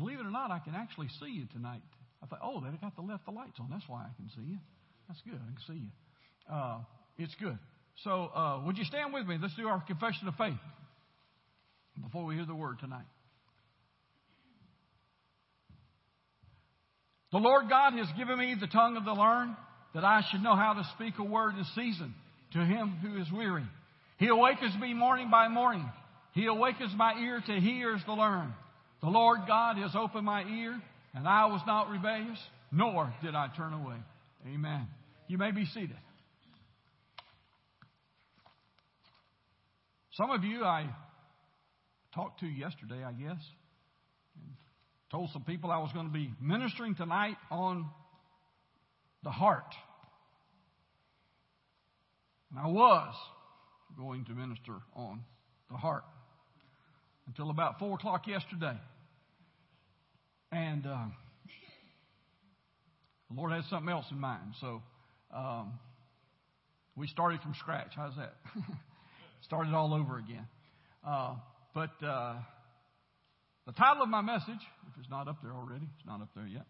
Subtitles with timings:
[0.00, 1.82] believe it or not, I can actually see you tonight.
[2.22, 3.68] I thought, oh, they've got the left the lights on.
[3.70, 4.58] That's why I can see you.
[5.08, 5.40] That's good.
[5.40, 6.54] I can see you.
[6.54, 6.78] Uh,
[7.18, 7.58] it's good.
[8.04, 9.36] So, uh, would you stand with me?
[9.40, 10.58] Let's do our confession of faith
[12.02, 13.06] before we hear the word tonight.
[17.32, 19.54] The Lord God has given me the tongue of the learned
[19.94, 22.14] that I should know how to speak a word in season
[22.52, 23.66] to him who is weary.
[24.18, 25.88] He awakens me morning by morning.
[26.32, 28.52] He awakens my ear to hear as the learn.
[29.00, 30.80] The Lord God has opened my ear,
[31.14, 32.38] and I was not rebellious,
[32.70, 33.96] nor did I turn away.
[34.46, 34.86] Amen.
[35.26, 35.96] You may be seated.
[40.12, 40.86] Some of you I
[42.14, 43.40] talked to yesterday, I guess,
[44.36, 44.52] and
[45.10, 47.86] told some people I was going to be ministering tonight on
[49.22, 49.72] the heart.
[52.50, 53.14] And I was
[53.96, 55.20] going to minister on
[55.70, 56.04] the heart
[57.26, 58.76] until about 4 o'clock yesterday.
[60.52, 61.04] And uh,
[63.28, 64.54] the Lord had something else in mind.
[64.60, 64.82] So
[65.34, 65.78] um,
[66.96, 67.92] we started from scratch.
[67.94, 68.34] How's that?
[69.42, 70.46] started all over again.
[71.06, 71.34] Uh,
[71.74, 72.34] but uh,
[73.66, 76.46] the title of my message, if it's not up there already, it's not up there
[76.46, 76.66] yet.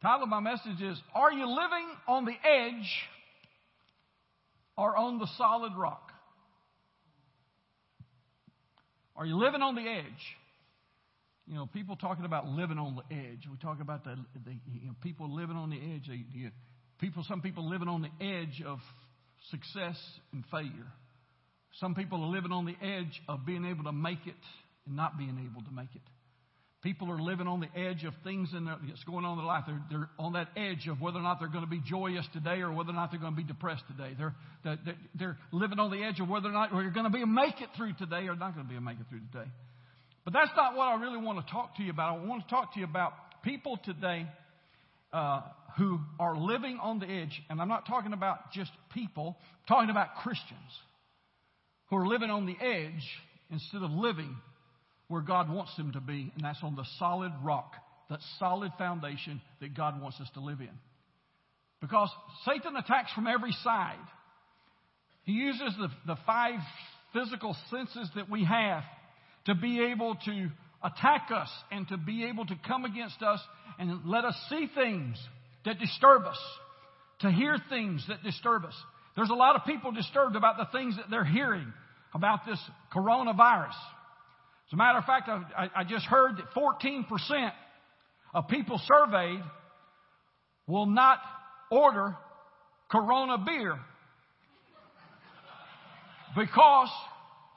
[0.00, 3.08] The title of my message is Are you living on the edge
[4.76, 6.12] or on the solid rock?
[9.16, 10.36] Are you living on the edge?
[11.50, 13.48] You know, people talking about living on the edge.
[13.50, 16.08] We talk about the, the you know, people living on the edge.
[17.00, 18.78] People, some people living on the edge of
[19.50, 19.96] success
[20.32, 20.86] and failure.
[21.80, 24.34] Some people are living on the edge of being able to make it
[24.86, 26.02] and not being able to make it.
[26.82, 29.46] People are living on the edge of things in their, that's going on in their
[29.46, 29.64] life.
[29.66, 32.60] They're, they're on that edge of whether or not they're going to be joyous today
[32.60, 34.14] or whether or not they're going to be depressed today.
[34.16, 34.78] They're, they're,
[35.16, 37.60] they're living on the edge of whether or not they're going to be a make
[37.60, 39.50] it through today or not going to be a make it through today.
[40.24, 42.18] But that's not what I really want to talk to you about.
[42.18, 44.26] I want to talk to you about people today
[45.12, 45.42] uh,
[45.78, 47.42] who are living on the edge.
[47.48, 50.58] And I'm not talking about just people, I'm talking about Christians
[51.88, 53.02] who are living on the edge
[53.50, 54.36] instead of living
[55.08, 57.72] where God wants them to be, and that's on the solid rock,
[58.10, 60.70] that solid foundation that God wants us to live in.
[61.80, 62.10] Because
[62.44, 63.96] Satan attacks from every side.
[65.24, 66.60] He uses the, the five
[67.12, 68.84] physical senses that we have
[69.46, 70.50] to be able to
[70.82, 73.40] attack us and to be able to come against us
[73.78, 75.16] and let us see things
[75.64, 76.38] that disturb us,
[77.20, 78.74] to hear things that disturb us.
[79.16, 81.72] There's a lot of people disturbed about the things that they're hearing
[82.14, 82.58] about this
[82.94, 83.68] coronavirus.
[83.70, 87.50] As a matter of fact, I, I just heard that 14%
[88.34, 89.42] of people surveyed
[90.66, 91.18] will not
[91.70, 92.16] order
[92.90, 93.78] Corona beer
[96.36, 96.88] because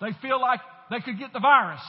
[0.02, 0.60] they feel like
[0.94, 1.82] they could get the virus.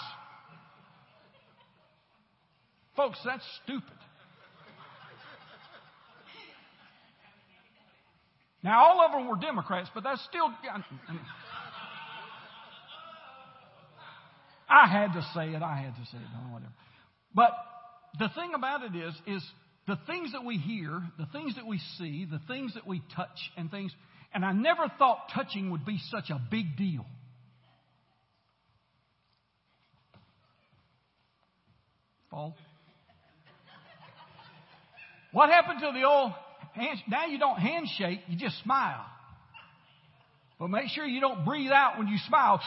[2.97, 3.83] Folks, that's stupid.
[8.63, 10.49] Now, all of them were Democrats, but that's still.
[14.71, 15.63] I had to say it.
[15.63, 16.51] I had to say it.
[16.51, 16.73] Whatever.
[17.35, 17.53] But
[18.19, 19.45] the thing about it is, is
[19.87, 23.51] the things that we hear, the things that we see, the things that we touch
[23.59, 23.93] and things,
[24.33, 27.05] and I never thought touching would be such a big deal.
[35.33, 36.33] What happened to the old
[36.75, 36.99] hand?
[37.09, 39.05] Now you don't handshake, you just smile.
[40.59, 42.61] But make sure you don't breathe out when you smile.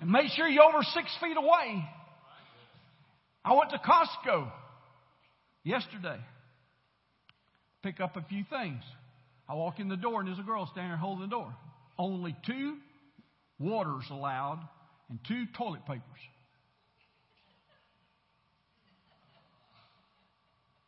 [0.00, 1.84] And make sure you're over six feet away.
[3.44, 4.50] I went to Costco
[5.62, 6.18] yesterday.
[7.82, 8.82] Pick up a few things.
[9.48, 11.54] I walk in the door and there's a girl standing there holding the door.
[11.98, 12.76] Only two
[13.58, 14.66] waters allowed
[15.10, 16.02] and two toilet papers.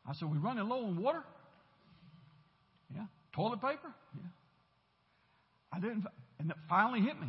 [0.09, 1.22] I said, We running low on water?
[2.94, 3.06] Yeah.
[3.34, 3.93] Toilet paper?
[4.15, 4.28] Yeah.
[5.72, 6.05] I didn't,
[6.39, 7.28] and it finally hit me.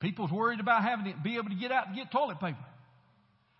[0.00, 2.58] People's worried about having to be able to get out and get toilet paper.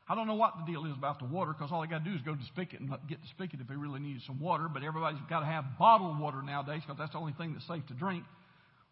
[0.09, 2.11] I don't know what the deal is about the water because all they got to
[2.11, 4.41] do is go to the spigot and get the spigot if they really need some
[4.41, 4.67] water.
[4.73, 7.87] But everybody's got to have bottled water nowadays because that's the only thing that's safe
[7.89, 8.25] to drink.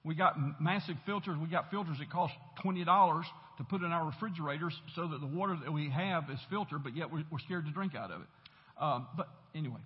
[0.04, 1.36] We got massive filters.
[1.40, 3.24] We got filters that cost twenty dollars
[3.58, 6.94] to put in our refrigerators so that the water that we have is filtered, but
[6.94, 8.26] yet we're, we're scared to drink out of it.
[8.78, 9.80] Um, but anyway,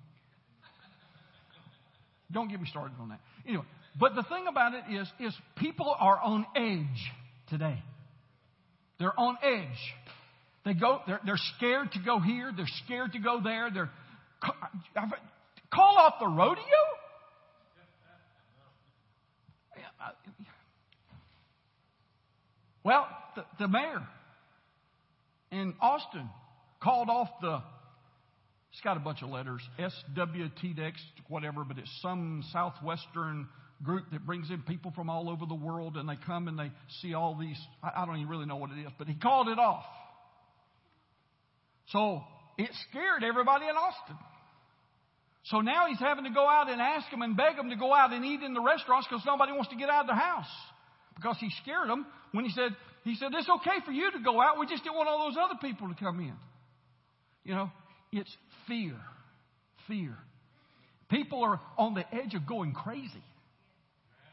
[2.33, 3.21] don't get me started on that.
[3.47, 3.65] Anyway,
[3.99, 7.13] but the thing about it is, is people are on edge
[7.49, 7.83] today.
[8.99, 9.95] They're on edge.
[10.65, 12.53] They go, they're, they're scared to go here.
[12.55, 13.71] They're scared to go there.
[13.73, 13.91] They're,
[15.73, 16.63] call off the rodeo?
[22.83, 24.07] Well, the, the mayor,
[25.53, 26.29] in Austin
[26.83, 27.63] called off the,
[28.73, 30.93] it's got a bunch of letters, SWTDEX,
[31.29, 33.49] whatever, but it's some southwestern
[33.83, 36.71] group that brings in people from all over the world and they come and they
[37.01, 39.59] see all these, I, don't even really know what it is, but he called it
[39.59, 39.85] off.
[41.89, 42.23] So
[42.59, 44.17] it scared everybody in Austin.
[45.45, 47.95] So now he's having to go out and ask them and beg them to go
[47.95, 50.53] out and eat in the restaurants because nobody wants to get out of the house.
[51.17, 54.41] Because he scared them when he said, he said, it's okay for you to go
[54.41, 54.61] out.
[54.61, 56.35] We just didn't want all those other people to come in.
[57.45, 57.71] You know,
[58.13, 58.31] it's
[58.71, 58.97] fear.
[59.89, 60.17] Fear.
[61.11, 63.25] People are on the edge of going crazy.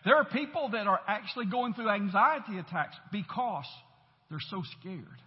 [0.05, 3.65] There are people that are actually going through anxiety attacks because
[4.29, 5.21] they're so scared.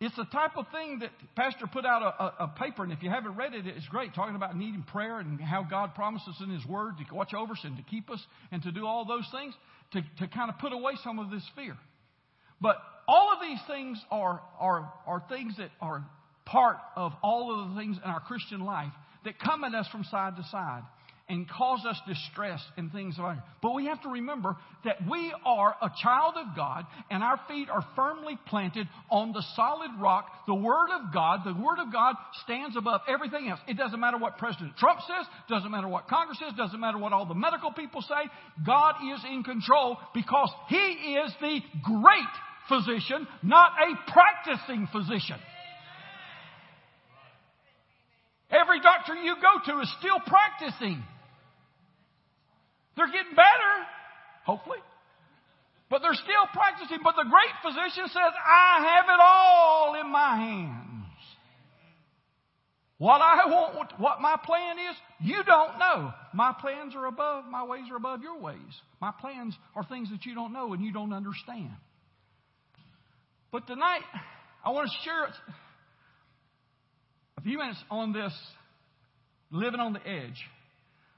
[0.00, 3.02] It's the type of thing that Pastor put out a, a, a, paper, and if
[3.02, 6.48] you haven't read it, it's great, talking about needing prayer and how God promises in
[6.48, 9.28] His Word to watch over us and to keep us and to do all those
[9.30, 9.52] things
[9.92, 11.76] to, to kind of put away some of this fear.
[12.62, 12.76] But
[13.06, 16.06] all of these things are, are, are things that are
[16.50, 18.92] part of all of the things in our Christian life
[19.24, 20.82] that come at us from side to side
[21.28, 23.44] and cause us distress and things like that.
[23.62, 27.70] But we have to remember that we are a child of God and our feet
[27.70, 31.40] are firmly planted on the solid rock, the Word of God.
[31.44, 33.60] The Word of God stands above everything else.
[33.68, 37.12] It doesn't matter what President Trump says, doesn't matter what Congress says, doesn't matter what
[37.12, 38.28] all the medical people say.
[38.66, 42.34] God is in control because He is the great
[42.68, 45.38] physician, not a practicing physician.
[48.70, 51.02] Every doctor you go to is still practicing.
[52.96, 53.72] They're getting better,
[54.44, 54.78] hopefully.
[55.88, 56.98] But they're still practicing.
[57.02, 61.06] But the great physician says, I have it all in my hands.
[62.98, 66.12] What I want, what my plan is, you don't know.
[66.32, 68.54] My plans are above, my ways are above your ways.
[69.00, 71.72] My plans are things that you don't know and you don't understand.
[73.50, 74.02] But tonight,
[74.64, 75.24] I want to share
[77.36, 78.32] a few minutes on this
[79.50, 80.44] living on the edge.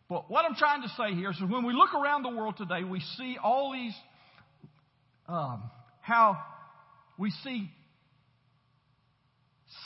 [0.08, 2.84] But what I'm trying to say here is when we look around the world today,
[2.84, 3.94] we see all these,
[5.29, 5.62] um,
[6.00, 6.38] how
[7.19, 7.70] we see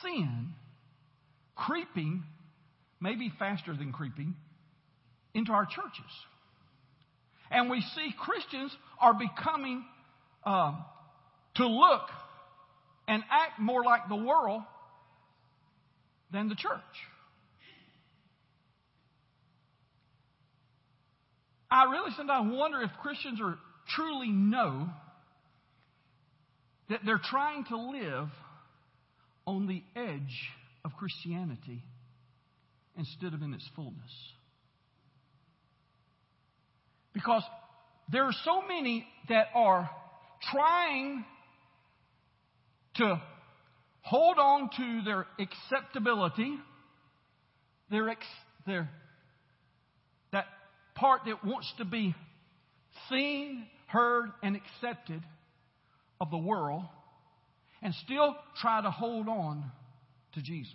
[0.02, 0.48] sin
[1.54, 2.22] creeping,
[3.00, 4.34] maybe faster than creeping,
[5.34, 6.12] into our churches.
[7.50, 9.84] And we see Christians are becoming
[10.44, 10.84] um,
[11.56, 12.08] to look
[13.08, 14.62] and act more like the world
[16.32, 16.81] than the church.
[21.76, 23.58] I really sometimes wonder if Christians are
[23.94, 24.88] truly know
[26.88, 28.28] that they're trying to live
[29.46, 30.50] on the edge
[30.87, 31.82] of Christianity
[32.96, 34.11] instead of in its fullness.
[37.12, 37.43] Because
[38.11, 39.90] there are so many that are
[40.50, 41.26] trying
[42.94, 43.20] to
[44.00, 46.56] hold on to their acceptability,
[47.90, 48.25] their, ex,
[48.67, 48.88] their
[50.96, 52.14] part that wants to be
[53.08, 55.22] seen, heard, and accepted
[56.20, 56.82] of the world
[57.82, 59.64] and still try to hold on
[60.34, 60.75] to Jesus.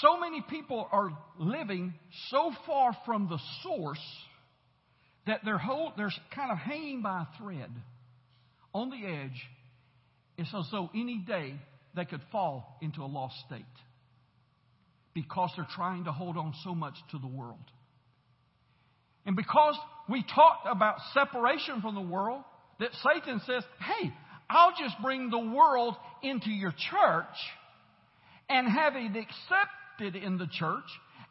[0.00, 1.94] So many people are living
[2.30, 4.04] so far from the source
[5.26, 5.60] that they're,
[5.96, 7.70] they're kind of hanging by a thread
[8.74, 9.48] on the edge.
[10.36, 11.54] It's as though any day
[11.94, 13.64] they could fall into a lost state
[15.14, 17.58] because they're trying to hold on so much to the world.
[19.24, 19.76] And because
[20.08, 22.42] we talked about separation from the world,
[22.80, 24.12] that Satan says, hey,
[24.50, 27.36] I'll just bring the world into your church
[28.48, 30.84] and have it accepted in the church.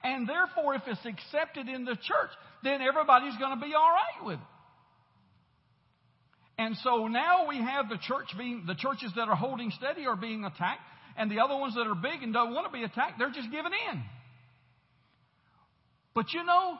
[0.03, 2.31] And therefore, if it's accepted in the church,
[2.63, 4.47] then everybody's going to be all right with it.
[6.57, 10.15] And so now we have the church being, the churches that are holding steady are
[10.15, 10.81] being attacked
[11.17, 13.51] and the other ones that are big and don't want to be attacked, they're just
[13.51, 14.03] giving in.
[16.13, 16.77] But you know,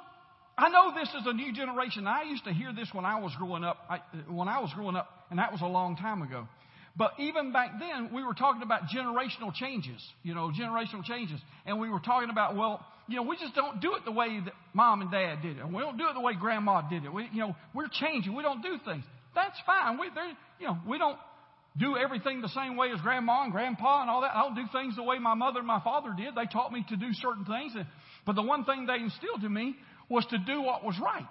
[0.57, 2.05] I know this is a new generation.
[2.05, 3.77] I used to hear this when I was growing up.
[3.89, 3.99] I,
[4.29, 6.47] when I was growing up, and that was a long time ago.
[6.95, 9.99] But even back then, we were talking about generational changes.
[10.21, 13.81] You know, generational changes, and we were talking about well, you know, we just don't
[13.81, 15.67] do it the way that mom and dad did it.
[15.67, 17.11] We don't do it the way grandma did it.
[17.11, 18.35] We, you know, we're changing.
[18.35, 19.03] We don't do things.
[19.33, 19.97] That's fine.
[19.97, 20.07] We,
[20.59, 21.17] you know, we don't
[21.77, 24.35] do everything the same way as grandma and grandpa and all that.
[24.35, 26.35] I don't do things the way my mother and my father did.
[26.35, 27.73] They taught me to do certain things.
[28.25, 29.75] But the one thing they instilled in me
[30.07, 31.25] was to do what was right.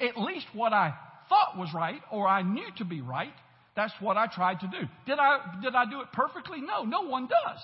[0.00, 0.94] At least what I
[1.28, 3.32] thought was right or I knew to be right.
[3.74, 4.86] That's what I tried to do.
[5.06, 6.60] Did I, did I do it perfectly?
[6.60, 7.60] No, no one does.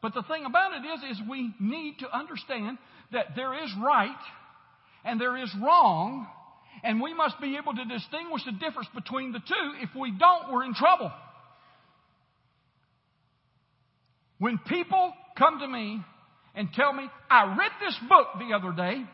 [0.00, 2.78] But the thing about it is, is we need to understand
[3.12, 4.10] that there is right
[5.04, 6.26] and there is wrong
[6.82, 9.72] And we must be able to distinguish the difference between the two.
[9.80, 11.10] If we don't, we're in trouble.
[14.38, 16.00] When people come to me
[16.54, 19.04] and tell me, I read this book the other day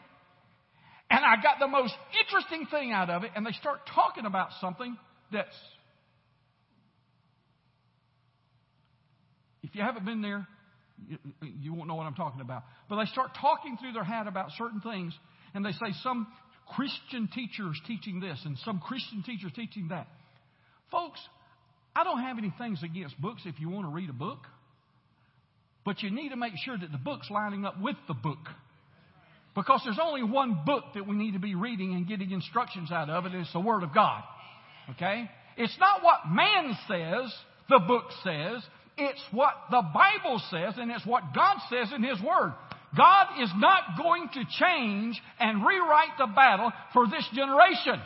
[1.11, 4.51] and I got the most interesting thing out of it, and they start talking about
[4.61, 4.97] something
[5.33, 5.49] that's.
[9.65, 10.47] If you haven't been there,
[11.09, 11.19] you,
[11.61, 12.63] you won't know what I'm talking about.
[12.89, 15.13] But they start talking through their hat about certain things,
[15.53, 16.29] and they say some
[16.77, 20.07] Christian teacher is teaching this, and some Christian teacher is teaching that.
[20.93, 21.21] Folks,
[21.97, 24.39] I don't have any things against books if you want to read a book.
[25.85, 28.39] But you need to make sure that the book's lining up with the book.
[29.55, 33.11] Because there's only one book that we need to be reading and getting instructions out
[33.11, 34.23] of, and it's the Word of God.
[34.91, 35.29] Okay?
[35.57, 37.35] It's not what man says,
[37.69, 38.63] the book says.
[38.97, 42.53] It's what the Bible says, and it's what God says in His Word.
[42.97, 48.01] God is not going to change and rewrite the battle for this generation.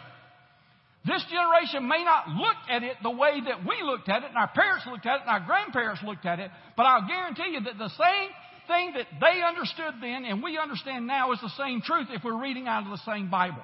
[1.04, 4.38] This generation may not look at it the way that we looked at it, and
[4.38, 7.60] our parents looked at it, and our grandparents looked at it, but I'll guarantee you
[7.60, 8.30] that the same
[8.66, 12.40] thing that they understood then and we understand now is the same truth if we're
[12.40, 13.62] reading out of the same Bible.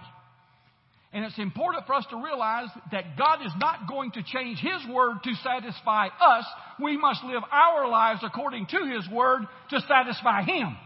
[1.13, 4.87] And it's important for us to realize that God is not going to change His
[4.95, 6.45] Word to satisfy us.
[6.81, 10.77] We must live our lives according to His Word to satisfy Him.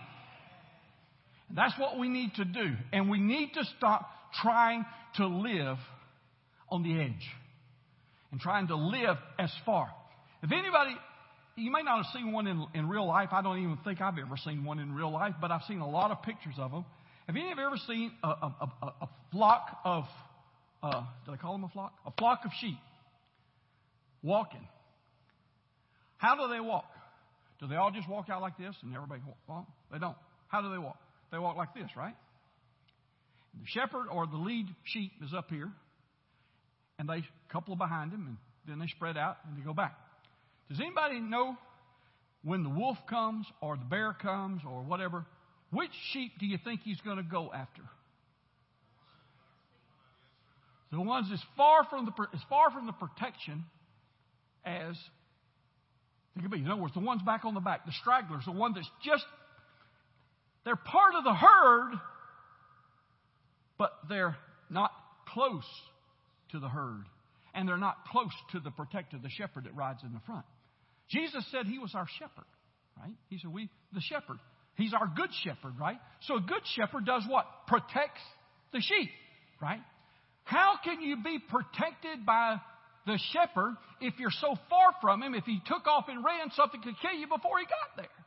[1.54, 2.74] That's what we need to do.
[2.92, 4.08] And we need to stop
[4.40, 5.76] trying to live
[6.68, 7.30] on the edge
[8.30, 9.88] and trying to live as far.
[10.42, 10.96] If anybody,
[11.56, 13.28] you may not have seen one in, in real life.
[13.32, 15.88] I don't even think I've ever seen one in real life, but I've seen a
[15.88, 16.84] lot of pictures of them.
[17.26, 20.04] Have any of you ever seen a, a, a, a flock of,
[20.82, 21.92] uh, did I call them a flock?
[22.06, 22.78] A flock of sheep
[24.22, 24.66] walking.
[26.16, 26.86] How do they walk?
[27.60, 29.66] Do they all just walk out like this and everybody walk?
[29.92, 30.16] They don't.
[30.48, 30.98] How do they walk?
[31.30, 32.14] They walk like this, right?
[33.60, 35.70] The shepherd or the lead sheep is up here,
[36.98, 38.36] and they couple behind him, and
[38.66, 39.96] then they spread out and they go back.
[40.68, 41.56] Does anybody know
[42.42, 45.24] when the wolf comes or the bear comes or whatever,
[45.70, 47.82] which sheep do you think he's going to go after?
[50.92, 53.64] The ones as far from the as far from the protection
[54.64, 54.94] as
[56.36, 56.58] they can be.
[56.58, 59.24] In other words, the ones back on the back, the stragglers, the one that's just
[60.64, 61.98] they're part of the herd,
[63.76, 64.36] but they're
[64.70, 64.92] not
[65.28, 65.64] close
[66.54, 67.04] to the herd.
[67.54, 70.44] And they're not close to the protector, the shepherd that rides in the front.
[71.10, 72.48] Jesus said he was our shepherd,
[72.98, 73.14] right?
[73.28, 74.38] He said, We, the shepherd.
[74.76, 75.98] He's our good shepherd, right?
[76.22, 77.46] So a good shepherd does what?
[77.68, 78.22] Protects
[78.72, 79.10] the sheep,
[79.62, 79.80] right?
[80.44, 82.56] How can you be protected by
[83.06, 85.34] the shepherd if you're so far from him?
[85.34, 88.24] If he took off and ran, something could kill you before he got there.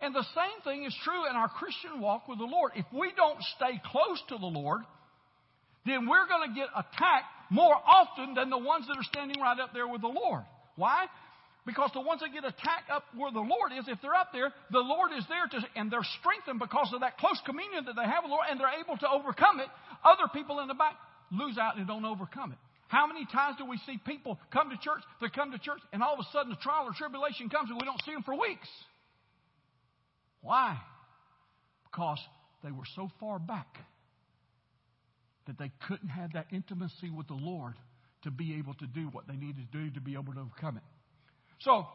[0.00, 2.72] And the same thing is true in our Christian walk with the Lord.
[2.76, 4.82] If we don't stay close to the Lord,
[5.86, 9.58] then we're going to get attacked more often than the ones that are standing right
[9.58, 10.44] up there with the Lord.
[10.76, 11.06] Why?
[11.66, 14.52] Because the ones that get attacked up where the Lord is, if they're up there,
[14.70, 18.04] the Lord is there to, and they're strengthened because of that close communion that they
[18.04, 19.68] have with the Lord, and they're able to overcome it.
[20.04, 20.96] Other people in the back
[21.30, 22.58] lose out and don't overcome it.
[22.88, 26.02] How many times do we see people come to church, they come to church, and
[26.02, 28.34] all of a sudden a trial or tribulation comes and we don't see them for
[28.34, 28.68] weeks?
[30.42, 30.80] Why?
[31.84, 32.18] Because
[32.64, 33.68] they were so far back
[35.50, 37.74] that they couldn't have that intimacy with the Lord
[38.22, 40.76] to be able to do what they needed to do to be able to overcome
[40.76, 40.82] it.
[41.58, 41.86] So,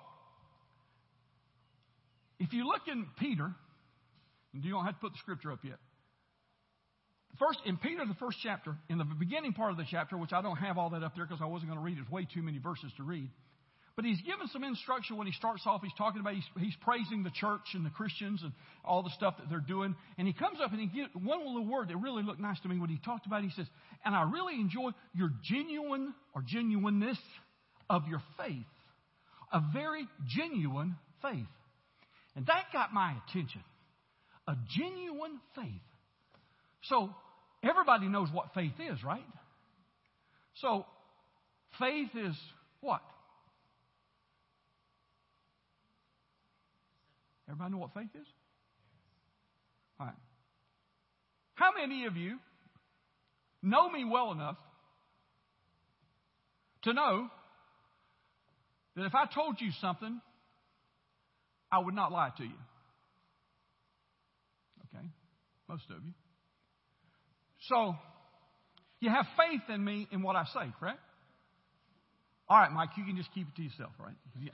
[2.37, 3.49] if you look in Peter,
[4.53, 5.77] and you don't have to put the scripture up yet.
[7.39, 10.41] First, in Peter, the first chapter, in the beginning part of the chapter, which I
[10.41, 12.27] don't have all that up there because I wasn't going to read it, it's way
[12.33, 13.29] too many verses to read.
[13.95, 15.81] But he's given some instruction when he starts off.
[15.81, 18.51] He's talking about, he's, he's praising the church and the Christians and
[18.83, 19.95] all the stuff that they're doing.
[20.17, 22.67] And he comes up and he gives one little word that really looked nice to
[22.67, 23.47] me when he talked about it.
[23.47, 23.67] He says,
[24.03, 27.17] And I really enjoy your genuine or genuineness
[27.89, 28.65] of your faith.
[29.53, 31.47] A very genuine faith.
[32.35, 33.61] And that got my attention.
[34.45, 35.81] A genuine faith.
[36.83, 37.09] So,
[37.63, 39.23] everybody knows what faith is, right?
[40.55, 40.85] So,
[41.79, 42.35] faith is
[42.81, 43.01] what?
[47.47, 48.27] Everybody know what faith is?
[49.99, 50.15] All right.
[51.55, 52.37] How many of you
[53.61, 54.57] know me well enough
[56.83, 57.27] to know
[58.95, 60.21] that if I told you something,
[61.71, 62.57] I would not lie to you?
[64.95, 65.05] Okay?
[65.69, 66.13] Most of you.
[67.69, 67.95] So,
[68.99, 70.99] you have faith in me in what I say, correct?
[72.47, 74.15] All right, Mike, you can just keep it to yourself, right?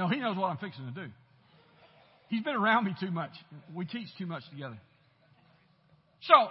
[0.00, 1.12] No, he knows what I'm fixing to do.
[2.30, 3.32] He's been around me too much.
[3.74, 4.78] We teach too much together.
[6.22, 6.48] So,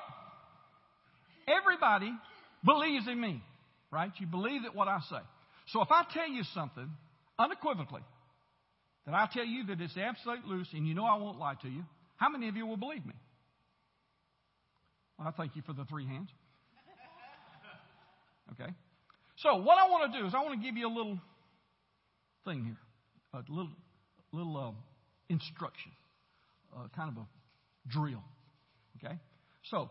[1.48, 2.12] everybody
[2.64, 3.42] believes in me,
[3.92, 4.12] right?
[4.20, 5.18] You believe that what I say.
[5.70, 6.88] So if I tell you something
[7.40, 8.04] unequivocally,
[9.08, 11.70] that I tell you that it's absolute loose and you know I won't lie to
[11.70, 11.82] you,
[12.18, 13.16] how many of you will believe me?
[15.18, 16.30] Well, I thank you for the three hands.
[18.52, 18.72] Okay?
[19.38, 21.18] So what I want to do is I want to give you a little
[22.46, 22.78] thing here,
[23.34, 23.72] a little
[24.32, 24.72] little uh,
[25.30, 25.92] instruction,
[26.76, 27.28] uh, kind of a
[27.90, 28.24] drill.
[28.98, 29.16] Okay?
[29.70, 29.90] So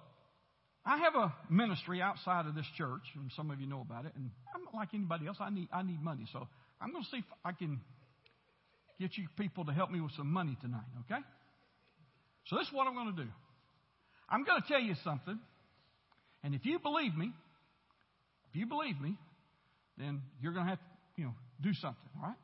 [0.84, 4.12] I have a ministry outside of this church, and some of you know about it.
[4.16, 5.36] And I'm not like anybody else.
[5.40, 6.46] I need I need money, so
[6.80, 7.80] I'm going to see if I can
[9.00, 10.88] get you people to help me with some money tonight.
[11.04, 11.20] Okay?
[12.46, 13.28] So this is what I'm going to do.
[14.28, 15.38] I'm going to tell you something,
[16.42, 17.32] and if you believe me,
[18.50, 19.16] if you believe me,
[19.96, 20.84] then you're going to have to,
[21.16, 22.08] you know, do something.
[22.20, 22.36] All right?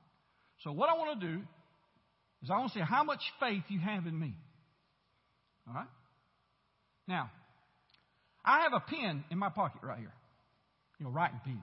[0.64, 1.42] So what I want to do
[2.42, 4.34] is I want to see how much faith you have in me.
[5.68, 5.86] All right?
[7.06, 7.30] Now,
[8.42, 10.12] I have a pen in my pocket right here.
[10.98, 11.62] You know, writing pen.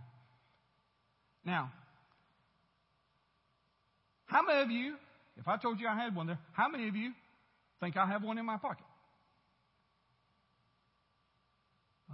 [1.44, 1.72] Now,
[4.26, 4.96] how many of you,
[5.38, 7.12] if I told you I had one there, how many of you
[7.80, 8.86] think I have one in my pocket?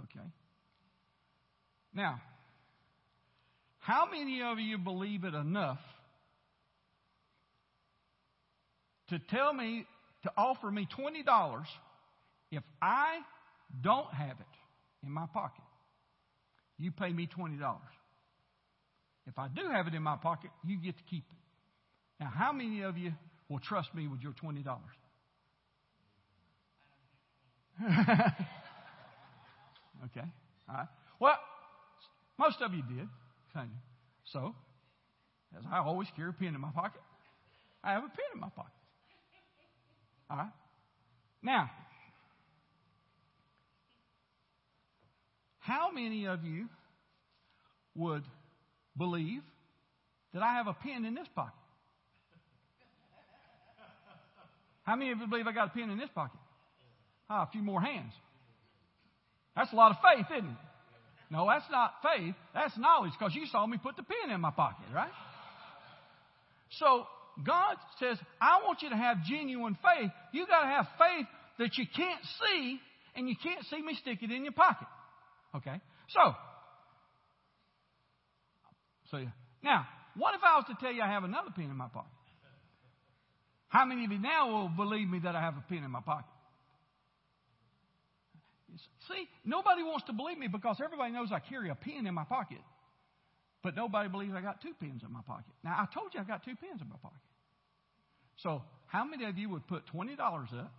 [0.04, 0.26] Okay.
[1.94, 2.20] Now,
[3.78, 5.78] how many of you believe it enough
[9.08, 9.86] to tell me,
[10.22, 11.64] to offer me $20
[12.50, 13.18] if I
[13.82, 15.64] don't have it in my pocket?
[16.78, 17.58] You pay me $20.
[19.26, 21.36] If I do have it in my pocket, you get to keep it.
[22.24, 23.12] Now, how many of you
[23.48, 24.64] will trust me with your $20?
[30.04, 30.26] okay.
[30.68, 30.88] All right.
[31.20, 31.38] Well,
[32.38, 33.08] most of you did.
[34.32, 34.54] So,
[35.56, 37.00] as I always carry a pen in my pocket,
[37.82, 38.77] I have a pen in my pocket.
[40.30, 40.52] All right?
[41.42, 41.70] Now,
[45.60, 46.66] how many of you
[47.94, 48.24] would
[48.96, 49.42] believe
[50.34, 51.54] that I have a pen in this pocket?
[54.82, 56.40] How many of you believe I got a pen in this pocket?
[57.28, 58.12] Ah, a few more hands.
[59.54, 60.56] That's a lot of faith, isn't it?
[61.30, 62.34] No, that's not faith.
[62.54, 65.10] That's knowledge because you saw me put the pen in my pocket, right?
[66.70, 67.06] So
[67.46, 70.10] God says, I want you to have genuine faith.
[70.32, 71.26] You got to have faith
[71.58, 72.80] that you can't see
[73.14, 74.88] and you can't see me stick it in your pocket.
[75.56, 75.80] Okay?
[76.08, 76.34] So,
[79.10, 79.18] so
[79.62, 82.10] now, what if I was to tell you I have another pen in my pocket?
[83.68, 86.00] How many of you now will believe me that I have a pen in my
[86.00, 86.30] pocket?
[89.08, 92.24] See, nobody wants to believe me because everybody knows I carry a pen in my
[92.24, 92.58] pocket.
[93.62, 95.52] But nobody believes I got two pens in my pocket.
[95.64, 97.18] Now, I told you I got two pens in my pocket.
[98.36, 100.72] So, how many of you would put $20 up?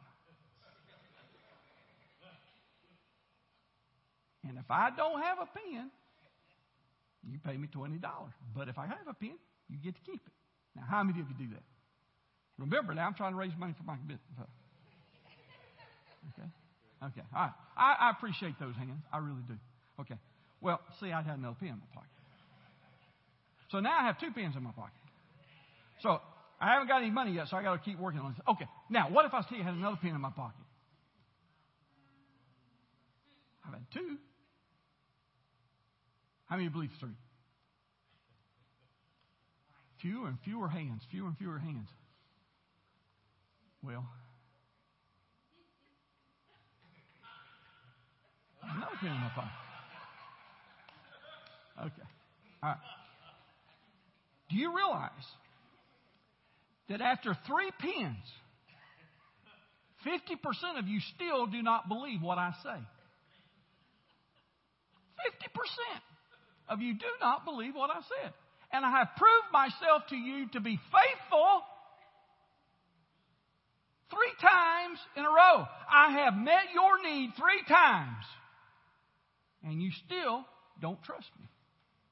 [4.48, 5.92] And if I don't have a pen,
[7.30, 8.00] you pay me $20.
[8.56, 9.36] But if I have a pen,
[9.70, 10.34] you get to keep it.
[10.76, 11.64] Now, how many of you do that?
[12.58, 14.24] Remember, now I'm trying to raise money for my business.
[16.34, 16.48] Okay?
[17.04, 17.28] Okay.
[17.36, 17.52] All right.
[17.78, 19.04] I, I appreciate those hands.
[19.12, 19.56] I really do.
[20.02, 20.16] Okay.
[20.62, 22.10] Well, see, I had another pen in my pocket.
[23.72, 24.94] So now I have two pens in my pocket.
[26.02, 26.20] So
[26.60, 28.42] I haven't got any money yet, so I got to keep working on this.
[28.50, 28.66] Okay.
[28.90, 30.66] Now, what if I still had another pen in my pocket?
[33.66, 34.18] I've had two.
[36.48, 37.10] How many believe three?
[40.02, 41.90] Fewer and fewer hands, fewer and fewer hands.
[43.84, 44.06] Well,
[48.64, 49.52] another pen in my pocket.
[51.82, 52.08] Okay.
[52.64, 52.78] All right.
[54.50, 55.12] Do you realize
[56.90, 58.26] that after three pins,
[60.06, 62.80] 50% of you still do not believe what I say?
[65.50, 66.00] 50%
[66.70, 68.34] of you do not believe what I said.
[68.72, 71.62] And I have proved myself to you to be faithful
[74.10, 75.66] three times in a row.
[75.92, 78.26] I have met your need three times.
[79.64, 80.46] And you still
[80.82, 81.48] don't trust me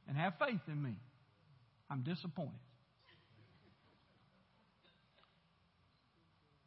[0.08, 0.96] and have faith in me.
[1.90, 2.60] I'm disappointed.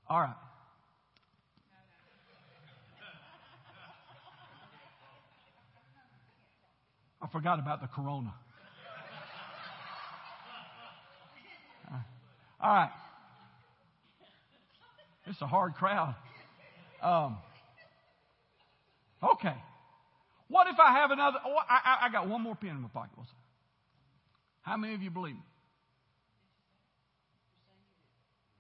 [0.09, 0.35] All right.
[7.22, 8.35] I forgot about the corona.
[12.62, 12.90] All right.
[15.26, 16.14] It's a hard crowd.
[17.02, 17.38] Um,
[19.22, 19.54] okay.
[20.48, 21.38] What if I have another?
[21.44, 23.12] Oh, I, I, got one more pen in my pocket.
[24.70, 25.42] How many of you believe me?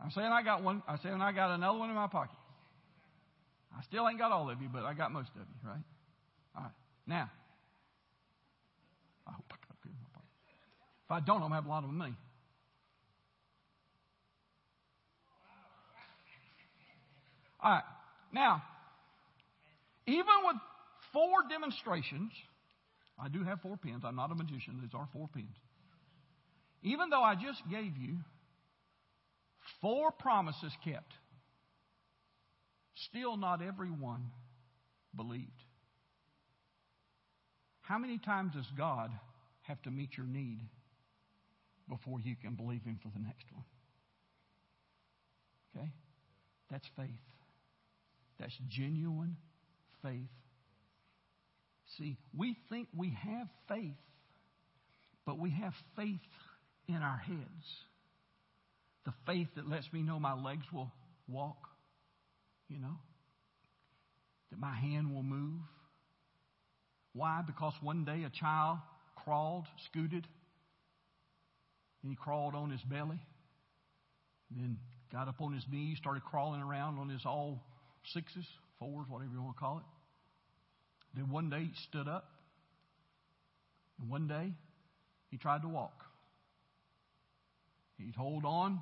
[0.02, 0.82] I'm saying I got one.
[0.88, 2.36] I'm saying I got another one in my pocket.
[3.78, 5.78] I still ain't got all of you, but I got most of you, right?
[6.56, 6.72] All right.
[7.06, 7.30] Now,
[9.24, 10.30] I hope I got a pen in my pocket.
[11.04, 12.16] If I don't, I'm going to have a lot of money.
[17.62, 17.84] All right.
[18.32, 18.64] Now,
[20.08, 20.56] even with
[21.12, 22.32] four demonstrations,
[23.16, 24.02] I do have four pins.
[24.04, 24.80] I'm not a magician.
[24.82, 25.54] These are four pens.
[26.82, 28.16] Even though I just gave you
[29.80, 31.12] four promises kept,
[33.08, 34.30] still not everyone
[35.14, 35.50] believed.
[37.82, 39.10] How many times does God
[39.62, 40.60] have to meet your need
[41.88, 43.64] before you can believe Him for the next one?
[45.76, 45.90] Okay?
[46.70, 47.08] That's faith.
[48.38, 49.36] That's genuine
[50.02, 50.30] faith.
[51.98, 53.96] See, we think we have faith,
[55.26, 56.20] but we have faith
[56.94, 57.66] in our heads.
[59.04, 60.92] The faith that lets me know my legs will
[61.28, 61.68] walk,
[62.68, 62.98] you know,
[64.50, 65.60] that my hand will move.
[67.12, 67.42] Why?
[67.46, 68.78] Because one day a child
[69.24, 70.26] crawled, scooted,
[72.02, 73.20] and he crawled on his belly,
[74.50, 74.78] then
[75.12, 77.62] got up on his knees, started crawling around on his all
[78.12, 78.44] sixes,
[78.78, 79.84] fours, whatever you want to call it.
[81.14, 82.28] Then one day he stood up.
[84.00, 84.52] And one day
[85.30, 85.99] he tried to walk.
[88.04, 88.80] He'd hold on.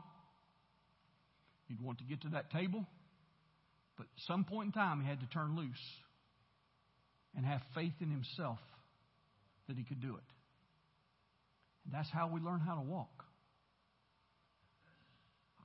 [1.69, 2.87] He'd want to get to that table.
[3.97, 5.77] But at some point in time, he had to turn loose
[7.37, 8.59] and have faith in himself
[9.69, 10.23] that he could do it.
[11.85, 13.25] And that's how we learn how to walk.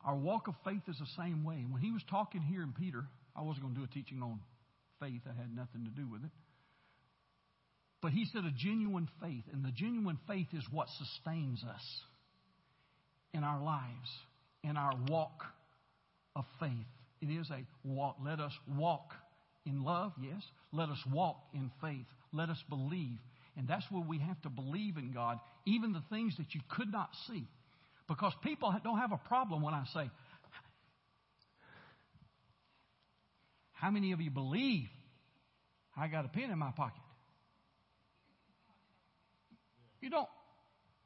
[0.05, 1.63] Our walk of faith is the same way.
[1.69, 4.39] When he was talking here in Peter, I wasn't going to do a teaching on
[4.99, 6.31] faith, that had nothing to do with it.
[8.01, 12.01] But he said a genuine faith, and the genuine faith is what sustains us
[13.33, 14.09] in our lives,
[14.63, 15.43] in our walk
[16.35, 16.71] of faith.
[17.21, 18.17] It is a walk.
[18.23, 19.13] Let us walk
[19.65, 20.41] in love, yes.
[20.71, 22.05] Let us walk in faith.
[22.31, 23.17] Let us believe.
[23.55, 26.91] And that's where we have to believe in God, even the things that you could
[26.91, 27.45] not see.
[28.07, 30.09] Because people don't have a problem when I say,
[33.83, 34.87] How many of you believe
[35.97, 37.01] I got a pen in my pocket?
[39.99, 40.29] You don't,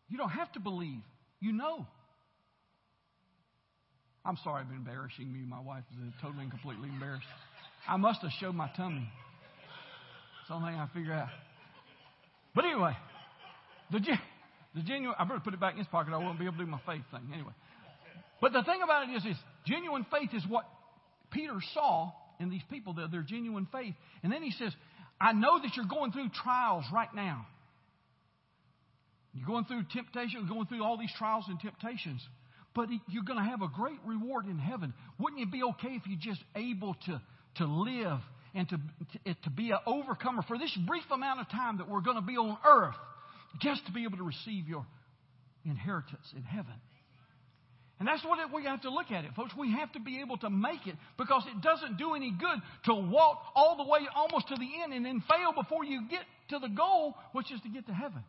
[0.09, 1.01] you don't have to believe.
[1.39, 1.87] You know.
[4.27, 5.39] I'm sorry I've been embarrassing me.
[5.47, 7.25] My wife is totally and completely embarrassed.
[7.87, 9.07] I must have showed my tummy.
[10.41, 11.29] It's the only thing I figure out.
[12.53, 12.91] But anyway,
[13.89, 13.99] the,
[14.75, 16.13] the genuine, I better put it back in his pocket.
[16.13, 17.31] I won't be able to do my faith thing.
[17.33, 17.53] Anyway.
[18.41, 20.65] But the thing about it is, is genuine faith is what
[21.31, 22.11] Peter saw
[22.41, 23.95] in these people, their, their genuine faith.
[24.23, 24.73] And then he says,
[25.21, 27.47] I know that you're going through trials right now.
[29.33, 32.21] You're going through temptation, going through all these trials and temptations.
[32.77, 34.93] But you're going to have a great reward in heaven.
[35.17, 37.19] Wouldn't it be okay if you're just able to,
[37.55, 38.19] to live
[38.53, 42.01] and to, to, to be an overcomer for this brief amount of time that we're
[42.01, 42.93] going to be on earth,
[43.59, 44.85] just to be able to receive your
[45.65, 46.75] inheritance in heaven?
[47.99, 49.53] And that's what we have to look at it, folks.
[49.57, 52.93] We have to be able to make it because it doesn't do any good to
[52.93, 56.59] walk all the way almost to the end and then fail before you get to
[56.59, 58.23] the goal, which is to get to heaven.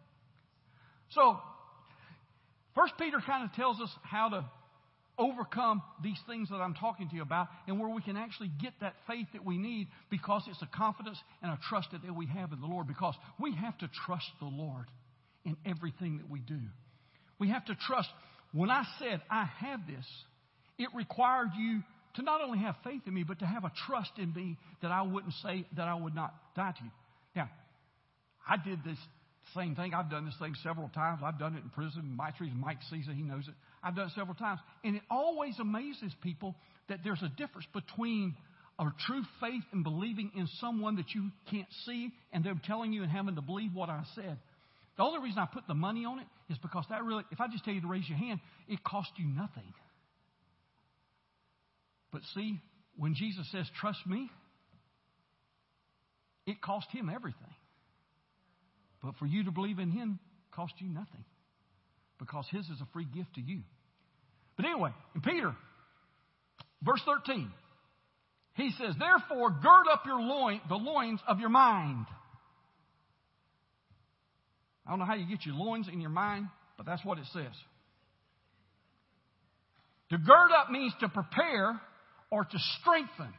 [1.11, 1.39] So,
[2.79, 4.45] First Peter kind of tells us how to
[5.19, 8.73] overcome these things that I'm talking to you about and where we can actually get
[8.81, 12.53] that faith that we need because it's a confidence and a trust that we have
[12.53, 14.85] in the Lord because we have to trust the Lord
[15.45, 16.61] in everything that we do.
[17.41, 18.09] We have to trust.
[18.53, 20.07] When I said I have this,
[20.79, 21.83] it required you
[22.15, 24.93] to not only have faith in me, but to have a trust in me that
[24.93, 26.91] I wouldn't say that I would not die to you.
[27.35, 27.51] Now,
[28.49, 28.99] I did this
[29.55, 29.95] same thing.
[29.95, 31.21] I've done this thing several times.
[31.25, 32.15] I've done it in prison.
[32.17, 33.15] Mike's Mike sees it.
[33.15, 33.55] He knows it.
[33.83, 34.61] I've done it several times.
[34.85, 36.55] And it always amazes people
[36.89, 38.35] that there's a difference between
[38.79, 43.03] a true faith and believing in someone that you can't see and them telling you
[43.03, 44.39] and having to believe what I said.
[44.97, 47.49] The only reason I put the money on it is because that really, if I
[47.49, 49.73] just tell you to raise your hand, it costs you nothing.
[52.13, 52.61] But see,
[52.97, 54.31] when Jesus says, trust me,
[56.47, 57.55] it cost him everything.
[59.03, 60.19] But for you to believe in Him
[60.53, 61.25] cost you nothing
[62.19, 63.61] because His is a free gift to you.
[64.57, 65.55] But anyway, in Peter,
[66.83, 67.51] verse 13,
[68.55, 72.07] he says, Therefore, gird up your loin, the loins of your mind.
[74.85, 77.27] I don't know how you get your loins in your mind, but that's what it
[77.33, 77.53] says.
[80.11, 81.81] To gird up means to prepare
[82.31, 83.33] or to strengthen.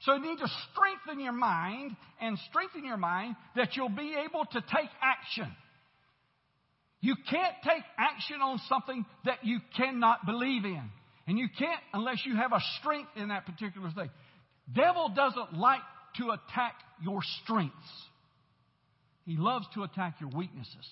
[0.00, 4.44] So you need to strengthen your mind and strengthen your mind that you'll be able
[4.46, 5.50] to take action.
[7.00, 10.82] You can't take action on something that you cannot believe in.
[11.26, 14.10] And you can't unless you have a strength in that particular thing.
[14.74, 15.80] Devil doesn't like
[16.16, 17.76] to attack your strengths.
[19.26, 20.88] He loves to attack your weaknesses.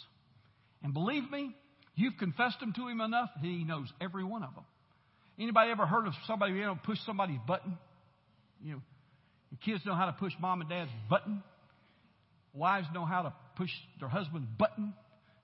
[0.83, 1.55] And believe me,
[1.97, 4.65] you've confessed them to him enough, he knows every one of them.
[5.39, 7.77] Anybody ever heard of somebody able to push somebody's button?
[8.63, 8.81] You know,
[9.57, 11.43] kids know how to push mom and dad's button.
[12.55, 14.95] Wives know how to push their husband's button.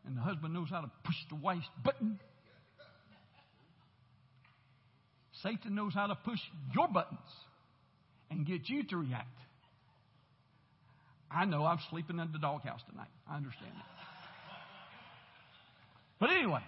[0.06, 2.18] And the husband knows how to push the wife's button.
[5.42, 6.40] Satan knows how to push
[6.74, 7.18] your buttons
[8.30, 9.38] and get you to react.
[11.30, 13.08] I know I'm sleeping in the doghouse tonight.
[13.28, 13.84] I understand that.
[16.20, 16.62] But anyway,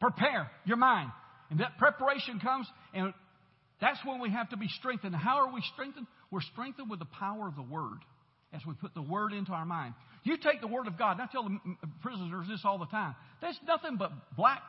[0.00, 1.10] prepare your mind.
[1.50, 3.14] And that preparation comes, and
[3.80, 5.14] that's when we have to be strengthened.
[5.14, 6.06] How are we strengthened?
[6.30, 7.98] We're strengthened with the power of the Word
[8.52, 9.94] as we put the Word into our mind.
[10.24, 13.14] You take the Word of God, and I tell the prisoners this all the time.
[13.40, 14.62] There's nothing but black,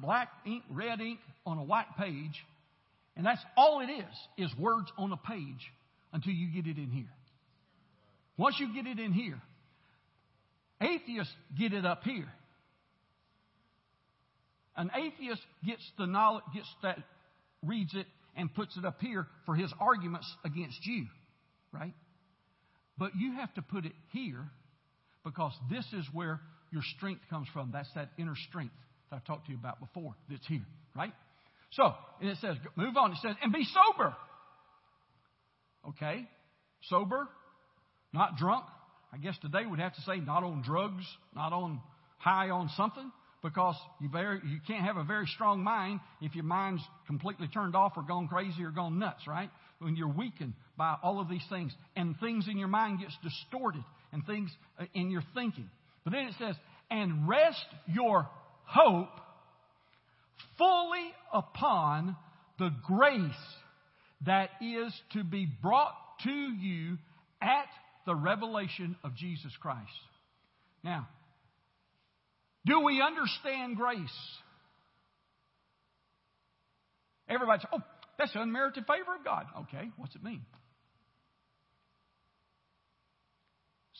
[0.00, 2.44] black ink, red ink on a white page,
[3.16, 5.72] and that's all it is, is words on a page
[6.12, 7.10] until you get it in here.
[8.36, 9.40] Once you get it in here,
[10.80, 12.28] atheists get it up here.
[14.76, 16.98] An atheist gets the knowledge, gets that,
[17.62, 21.06] reads it and puts it up here for his arguments against you,
[21.72, 21.94] right?
[22.98, 24.50] But you have to put it here
[25.24, 26.40] because this is where
[26.70, 27.70] your strength comes from.
[27.72, 28.74] That's that inner strength
[29.10, 30.64] that I talked to you about before that's here,
[30.96, 31.12] right?
[31.72, 33.12] So, and it says, move on.
[33.12, 34.14] It says, and be sober.
[35.88, 36.26] Okay?
[36.88, 37.28] Sober,
[38.12, 38.64] not drunk.
[39.12, 41.80] I guess today we'd have to say not on drugs, not on
[42.18, 43.10] high on something,
[43.42, 47.74] because you, very, you can't have a very strong mind if your mind's completely turned
[47.74, 49.50] off or gone crazy or gone nuts, right?
[49.80, 53.84] When you're weakened by all of these things and things in your mind gets distorted
[54.12, 55.68] and things uh, in your thinking.
[56.04, 56.54] But then it says,
[56.90, 58.28] and rest your
[58.64, 59.20] hope
[60.56, 62.16] fully upon
[62.58, 63.30] the grace
[64.24, 66.96] that is to be brought to you
[67.40, 67.66] at
[68.06, 69.90] the revelation of Jesus Christ.
[70.84, 71.08] Now,
[72.66, 73.98] do we understand grace?
[77.28, 77.82] Everybody says, oh,
[78.18, 79.46] that's unmerited favor of God.
[79.62, 80.42] Okay, what's it mean?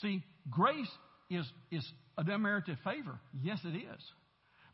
[0.01, 0.91] See, grace
[1.31, 3.19] is, is an unmerited favor.
[3.43, 4.01] Yes, it is.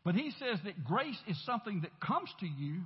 [0.03, 2.81] But he says that grace is something that comes to you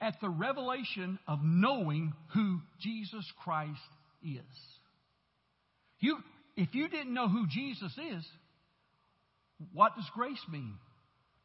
[0.00, 3.80] at the revelation of knowing who Jesus Christ
[4.22, 4.42] is.
[6.00, 6.18] You,
[6.56, 8.24] if you didn't know who Jesus is,
[9.72, 10.74] what does grace mean?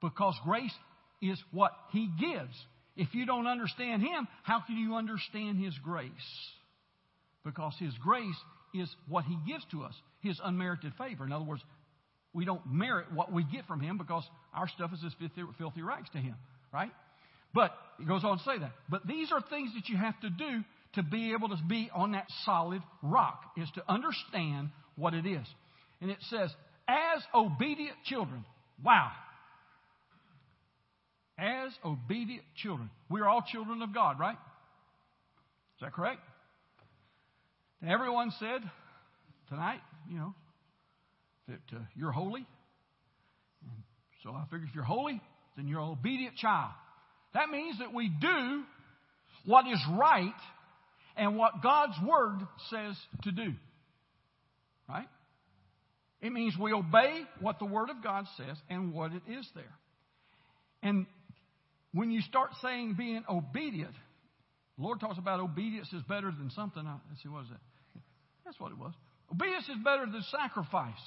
[0.01, 0.73] Because grace
[1.21, 2.55] is what He gives.
[2.95, 6.09] If you don't understand Him, how can you understand His grace?
[7.45, 8.35] Because His grace
[8.73, 11.25] is what He gives to us, His unmerited favor.
[11.25, 11.63] In other words,
[12.33, 15.13] we don't merit what we get from Him because our stuff is as
[15.57, 16.35] filthy, rags to Him,
[16.73, 16.91] right?
[17.53, 18.71] But it goes on to say that.
[18.89, 20.63] But these are things that you have to do
[20.95, 25.45] to be able to be on that solid rock, is to understand what it is.
[26.01, 26.49] And it says,
[26.89, 28.43] as obedient children.
[28.83, 29.11] Wow.
[31.37, 32.89] As obedient children.
[33.09, 34.37] We are all children of God, right?
[35.77, 36.19] Is that correct?
[37.81, 38.61] And everyone said
[39.47, 40.33] tonight, you know,
[41.47, 42.45] that uh, you're holy.
[43.61, 43.83] And
[44.23, 45.21] so I figure if you're holy,
[45.55, 46.71] then you're an obedient child.
[47.33, 48.63] That means that we do
[49.45, 50.33] what is right
[51.15, 53.53] and what God's Word says to do.
[54.87, 55.07] Right?
[56.21, 59.63] It means we obey what the Word of God says and what it is there.
[60.83, 61.05] And
[61.93, 63.93] when you start saying being obedient,
[64.77, 66.83] the Lord talks about obedience is better than something.
[67.09, 68.01] Let's see, what is that?
[68.45, 68.93] That's what it was.
[69.31, 70.99] Obedience is better than sacrifice.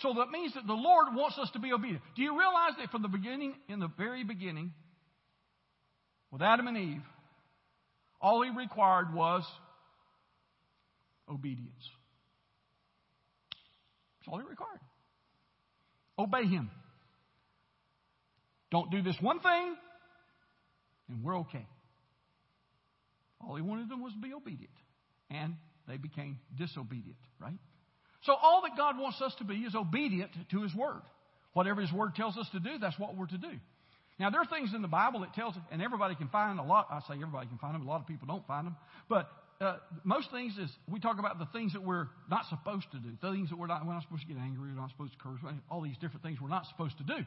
[0.00, 2.02] So that means that the Lord wants us to be obedient.
[2.16, 4.72] Do you realize that from the beginning, in the very beginning,
[6.32, 7.02] with Adam and Eve,
[8.20, 9.44] all he required was
[11.28, 11.88] obedience.
[14.24, 14.80] That's all he required.
[16.18, 16.70] Obey him.
[18.70, 19.76] Don't do this one thing,
[21.08, 21.66] and we're okay.
[23.40, 24.72] All he wanted them was to be obedient.
[25.30, 25.54] And
[25.86, 27.58] they became disobedient, right?
[28.22, 31.02] So all that God wants us to be is obedient to his word.
[31.52, 33.52] Whatever his word tells us to do, that's what we're to do.
[34.18, 36.86] Now, there are things in the Bible that tells, and everybody can find a lot.
[36.90, 37.82] I say everybody can find them.
[37.82, 38.76] A lot of people don't find them.
[39.08, 39.28] But
[39.64, 43.10] uh, most things is we talk about the things that we're not supposed to do,
[43.20, 45.18] the things that we're not, we're not supposed to get angry, we're not supposed to
[45.18, 47.24] curse, all these different things we're not supposed to do.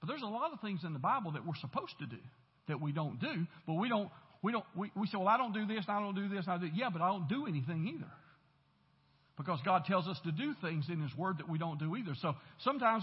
[0.00, 2.20] But there's a lot of things in the Bible that we're supposed to do
[2.68, 4.08] that we don't do, but we don't,
[4.42, 6.58] we don't, we, we say, well, I don't do this, I don't do this, I
[6.58, 8.10] do, yeah, but I don't do anything either.
[9.36, 12.14] Because God tells us to do things in His Word that we don't do either.
[12.22, 13.02] So sometimes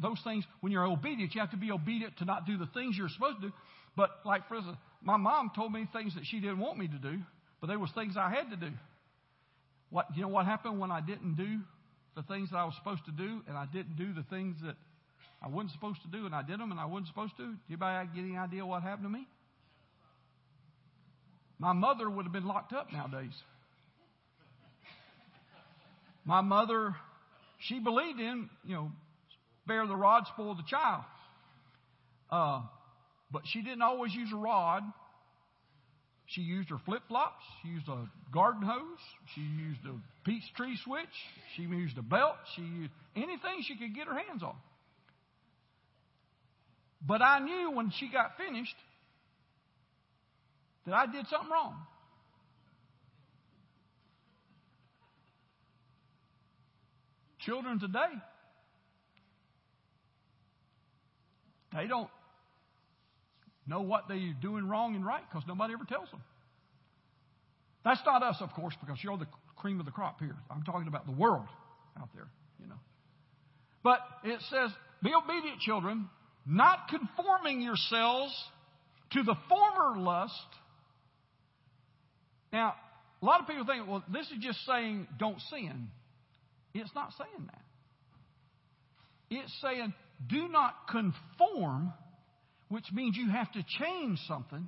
[0.00, 2.96] those things, when you're obedient, you have to be obedient to not do the things
[2.96, 3.52] you're supposed to do.
[3.96, 6.98] But like, for instance, my mom told me things that she didn't want me to
[6.98, 7.18] do,
[7.62, 8.72] but there was things I had to do.
[9.88, 11.60] What you know what happened when I didn't do
[12.16, 14.74] the things that I was supposed to do, and I didn't do the things that
[15.40, 17.54] I wasn't supposed to do, and I did them, and I wasn't supposed to.
[17.68, 19.28] Anybody get any idea what happened to me?
[21.60, 23.32] My mother would have been locked up nowadays.
[26.24, 26.96] My mother,
[27.60, 28.92] she believed in, you know,
[29.68, 31.04] bear the rod, spoil the child.
[32.28, 32.62] Uh,
[33.30, 34.82] but she didn't always use a rod.
[36.34, 37.44] She used her flip flops.
[37.62, 38.98] She used a garden hose.
[39.34, 41.06] She used a peach tree switch.
[41.56, 42.36] She used a belt.
[42.56, 44.56] She used anything she could get her hands on.
[47.06, 48.76] But I knew when she got finished
[50.86, 51.76] that I did something wrong.
[57.40, 58.12] Children today,
[61.74, 62.08] they don't
[63.66, 66.22] know what they're doing wrong and right because nobody ever tells them.
[67.84, 70.36] That's not us, of course, because you're the cream of the crop here.
[70.50, 71.46] I'm talking about the world
[72.00, 72.28] out there,
[72.60, 72.78] you know.
[73.82, 74.70] But it says,
[75.02, 76.08] be obedient, children,
[76.46, 78.32] not conforming yourselves
[79.12, 80.32] to the former lust.
[82.52, 82.74] Now,
[83.20, 85.88] a lot of people think, well, this is just saying don't sin.
[86.74, 87.62] It's not saying that.
[89.30, 89.92] It's saying
[90.28, 91.92] do not conform,
[92.72, 94.66] which means you have to change something.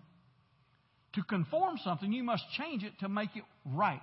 [1.14, 4.02] To conform something, you must change it to make it right.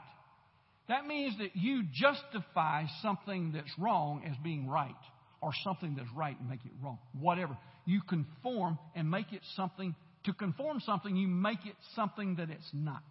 [0.88, 4.96] That means that you justify something that's wrong as being right,
[5.40, 6.98] or something that's right and make it wrong.
[7.20, 7.56] Whatever.
[7.86, 9.94] You conform and make it something.
[10.26, 13.04] To conform something, you make it something that it's not.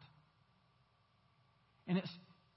[1.87, 2.11] And it's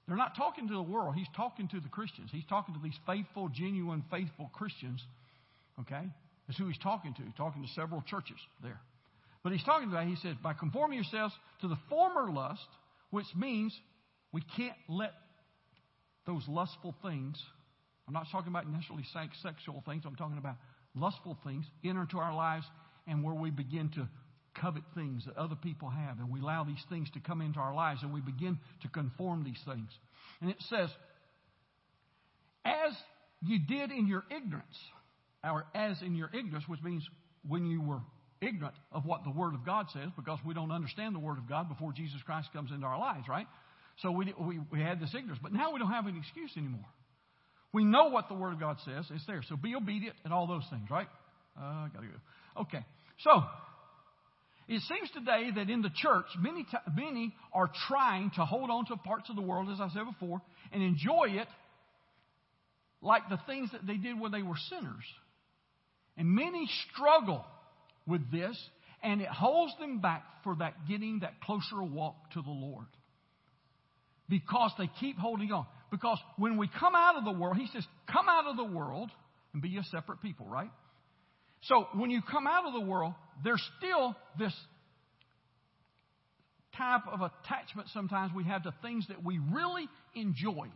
[0.08, 1.14] they're not talking to the world.
[1.14, 2.30] He's talking to the Christians.
[2.32, 5.02] He's talking to these faithful, genuine, faithful Christians.
[5.80, 6.08] Okay?
[6.46, 7.22] That's who he's talking to.
[7.36, 8.80] Talking to several churches there.
[9.42, 12.66] But he's talking about, he says, by conforming yourselves to the former lust,
[13.10, 13.78] which means
[14.32, 15.12] we can't let
[16.26, 17.36] those lustful things,
[18.08, 19.04] I'm not talking about necessarily
[19.42, 20.56] sexual things, I'm talking about
[20.94, 22.64] lustful things, enter into our lives
[23.06, 24.08] and where we begin to
[24.58, 27.74] covet things that other people have, and we allow these things to come into our
[27.74, 29.90] lives, and we begin to conform these things.
[30.40, 30.88] And it says,
[32.64, 32.92] as
[33.42, 34.78] you did in your ignorance,
[35.44, 37.06] or as in your ignorance, which means
[37.46, 38.00] when you were
[38.40, 41.48] ignorant of what the Word of God says, because we don't understand the Word of
[41.48, 43.46] God before Jesus Christ comes into our lives, right?
[44.02, 46.86] So we, we, we had this ignorance, but now we don't have an excuse anymore.
[47.72, 49.06] We know what the Word of God says.
[49.10, 49.42] It's there.
[49.48, 51.08] So be obedient and all those things, right?
[51.58, 52.62] Uh, I gotta go.
[52.62, 52.84] Okay.
[53.20, 53.42] So,
[54.66, 58.86] it seems today that in the church, many, t- many are trying to hold on
[58.86, 60.40] to parts of the world, as I said before,
[60.72, 61.48] and enjoy it
[63.02, 65.04] like the things that they did when they were sinners.
[66.16, 67.44] And many struggle
[68.06, 68.56] with this,
[69.02, 72.86] and it holds them back for that getting that closer walk to the Lord.
[74.28, 75.66] Because they keep holding on.
[75.90, 79.10] Because when we come out of the world, he says, come out of the world
[79.52, 80.70] and be a separate people, right?
[81.62, 84.52] So when you come out of the world, there's still this
[86.76, 90.70] type of attachment sometimes we have to things that we really enjoyed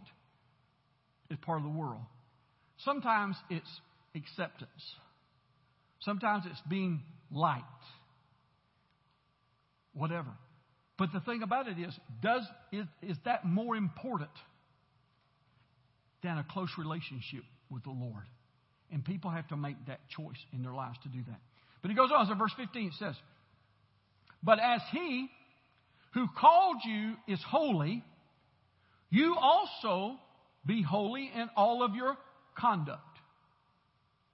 [1.30, 2.02] as part of the world.
[2.84, 3.68] Sometimes it's
[4.14, 4.70] acceptance.
[6.00, 7.62] Sometimes it's being light.
[9.92, 10.30] Whatever.
[10.98, 14.30] But the thing about it is, does is, is that more important
[16.22, 18.24] than a close relationship with the Lord?
[18.90, 21.40] And people have to make that choice in their lives to do that.
[21.82, 23.14] But he goes on, so verse 15 it says,
[24.42, 25.28] But as he
[26.14, 28.02] who called you is holy,
[29.10, 30.16] you also
[30.66, 32.16] be holy in all of your
[32.58, 33.02] conduct.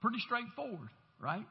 [0.01, 1.45] Pretty straightforward, right?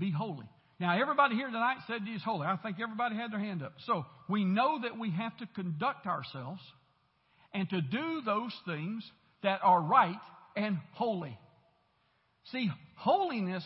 [0.00, 0.46] Be holy.
[0.80, 2.46] Now, everybody here tonight said he's holy.
[2.46, 3.74] I think everybody had their hand up.
[3.84, 6.62] So, we know that we have to conduct ourselves
[7.52, 9.04] and to do those things
[9.42, 10.16] that are right
[10.56, 11.38] and holy.
[12.50, 13.64] See, holiness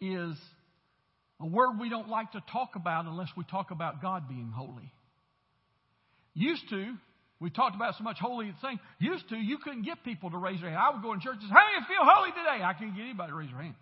[0.00, 0.34] is
[1.40, 4.92] a word we don't like to talk about unless we talk about God being holy.
[6.34, 6.94] Used to,
[7.40, 8.80] we talked about so much holy thing.
[8.98, 10.80] Used to, you couldn't get people to raise their hand.
[10.80, 12.64] I would go in church and say, How many feel holy today?
[12.64, 13.74] I couldn't get anybody to raise their hand.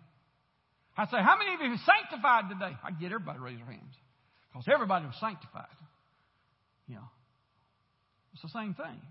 [0.97, 2.75] I'd say, How many of you are sanctified today?
[2.83, 3.93] I'd get everybody to raise their hands.
[4.51, 5.65] Because everybody was sanctified.
[6.87, 7.09] You know.
[8.33, 9.01] It's the same thing.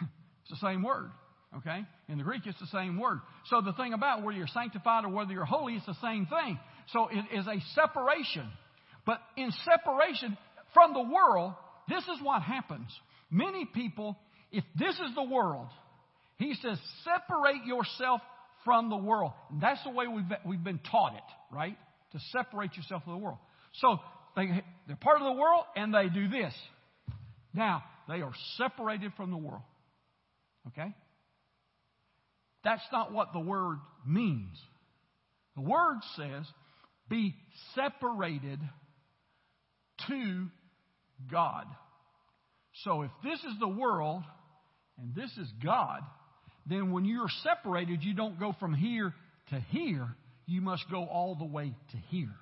[0.42, 1.10] it's the same word.
[1.58, 1.84] Okay?
[2.08, 3.20] In the Greek, it's the same word.
[3.46, 6.58] So the thing about whether you're sanctified or whether you're holy, is the same thing.
[6.92, 8.48] So it is a separation.
[9.06, 10.36] But in separation
[10.72, 11.54] from the world,
[11.88, 12.88] this is what happens.
[13.30, 14.18] Many people,
[14.50, 15.68] if this is the world,
[16.36, 18.20] he says, separate yourself
[18.64, 19.32] from the world.
[19.50, 21.76] And that's the way we've we've been taught it, right?
[22.12, 23.38] To separate yourself from the world.
[23.74, 23.98] So
[24.36, 26.54] they, they're part of the world and they do this.
[27.52, 29.62] Now, they are separated from the world.
[30.68, 30.94] Okay?
[32.64, 34.56] That's not what the word means.
[35.56, 36.46] The word says,
[37.08, 37.34] be
[37.74, 38.58] separated
[40.08, 40.46] to
[41.30, 41.66] God.
[42.84, 44.22] So if this is the world
[44.98, 46.00] and this is God,
[46.66, 49.12] then when you're separated, you don't go from here
[49.50, 50.08] to here.
[50.46, 52.34] You must go all the way to here.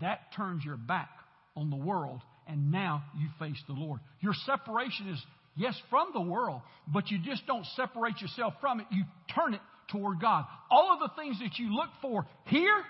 [0.00, 1.10] That turns your back
[1.56, 4.00] on the world, and now you face the Lord.
[4.20, 5.22] Your separation is,
[5.56, 8.86] yes, from the world, but you just don't separate yourself from it.
[8.90, 10.44] You turn it toward God.
[10.70, 12.82] All of the things that you look for here,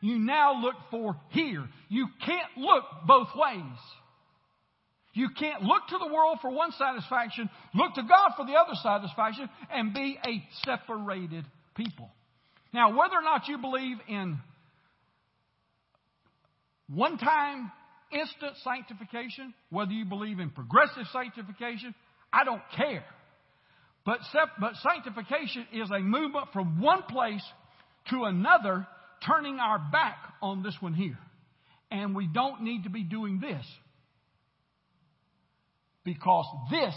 [0.00, 1.66] you now look for here.
[1.88, 3.78] You can't look both ways.
[5.16, 8.74] You can't look to the world for one satisfaction, look to God for the other
[8.82, 12.10] satisfaction, and be a separated people.
[12.74, 14.38] Now, whether or not you believe in
[16.94, 17.72] one time
[18.12, 21.94] instant sanctification, whether you believe in progressive sanctification,
[22.30, 23.04] I don't care.
[24.04, 24.18] But,
[24.60, 27.42] but sanctification is a movement from one place
[28.10, 28.86] to another,
[29.26, 31.18] turning our back on this one here.
[31.90, 33.64] And we don't need to be doing this.
[36.06, 36.94] Because this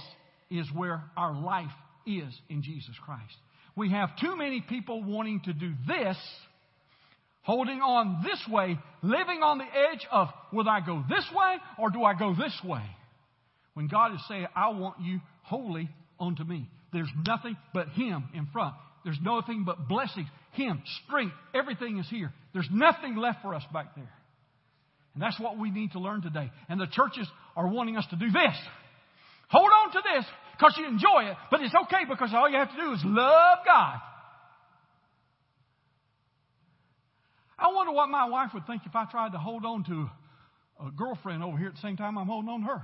[0.49, 1.68] is where our life
[2.05, 3.36] is in Jesus Christ.
[3.76, 6.16] We have too many people wanting to do this
[7.41, 11.89] holding on this way, living on the edge of, will I go this way or
[11.89, 12.84] do I go this way?
[13.74, 15.89] When God is saying, I want you wholly
[16.20, 16.70] unto me.
[16.93, 18.76] There's nothing but Him in front.
[19.03, 20.28] There's nothing but blessings.
[20.51, 22.32] Him, strength, everything is here.
[22.53, 24.12] There's nothing left for us back there.
[25.14, 26.51] And that's what we need to learn today.
[26.68, 28.55] And the churches are wanting us to do this.
[29.50, 30.26] Hold on to this
[30.58, 33.60] because you enjoy it, but it's okay because all you have to do is love
[33.66, 34.00] God.
[37.58, 40.10] I wonder what my wife would think if I tried to hold on to
[40.86, 42.84] a girlfriend over here at the same time I'm holding on to her.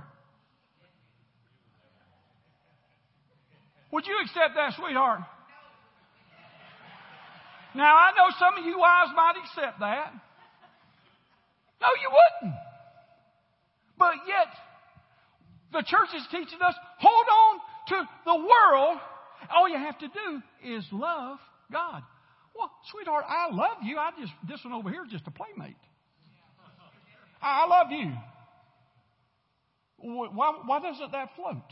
[3.92, 5.20] Would you accept that, sweetheart?
[7.74, 10.12] Now, I know some of you wives might accept that.
[11.80, 12.58] No, you wouldn't.
[13.98, 14.48] But yet,
[15.72, 18.98] the church is teaching us hold on to the world.
[19.54, 21.38] All you have to do is love
[21.72, 22.02] God.
[22.56, 23.98] Well, sweetheart, I love you.
[23.98, 25.76] I just, this one over here is just a playmate.
[27.42, 28.12] I love you.
[29.98, 31.62] Why, why doesn't that float?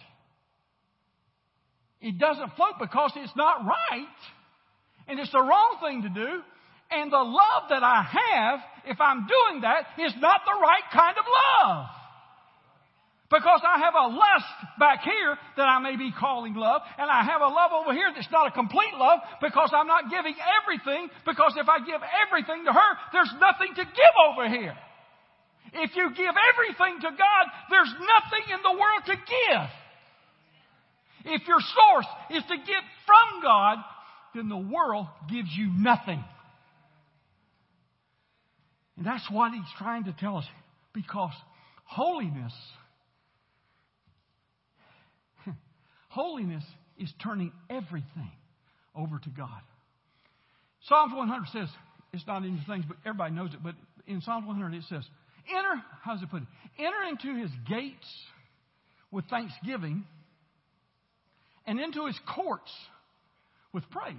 [2.01, 4.19] It doesn't float because it's not right.
[5.09, 6.43] And it's the wrong thing to do.
[6.91, 11.17] And the love that I have, if I'm doing that, is not the right kind
[11.17, 11.87] of love.
[13.35, 17.25] Because I have a lust back here that I may be calling love, and I
[17.27, 21.11] have a love over here that's not a complete love because I'm not giving everything,
[21.27, 24.79] because if I give everything to her, there's nothing to give over here.
[25.75, 29.67] If you give everything to God, there's nothing in the world to give.
[31.35, 33.79] If your source is to get from God,
[34.37, 36.23] then the world gives you nothing.
[38.97, 40.47] And that's what he's trying to tell us.
[40.93, 41.35] Because
[41.83, 42.55] holiness
[46.15, 46.63] Holiness
[46.97, 48.31] is turning everything
[48.95, 49.61] over to God.
[50.89, 51.69] Psalms 100 says,
[52.13, 53.75] it's not in the things, but everybody knows it, but
[54.07, 55.03] in Psalms 100 it says,
[55.51, 56.49] enter, how's it put it?
[56.79, 58.07] Enter into his gates
[59.11, 60.05] with thanksgiving
[61.67, 62.71] and into his courts
[63.73, 64.15] with praise.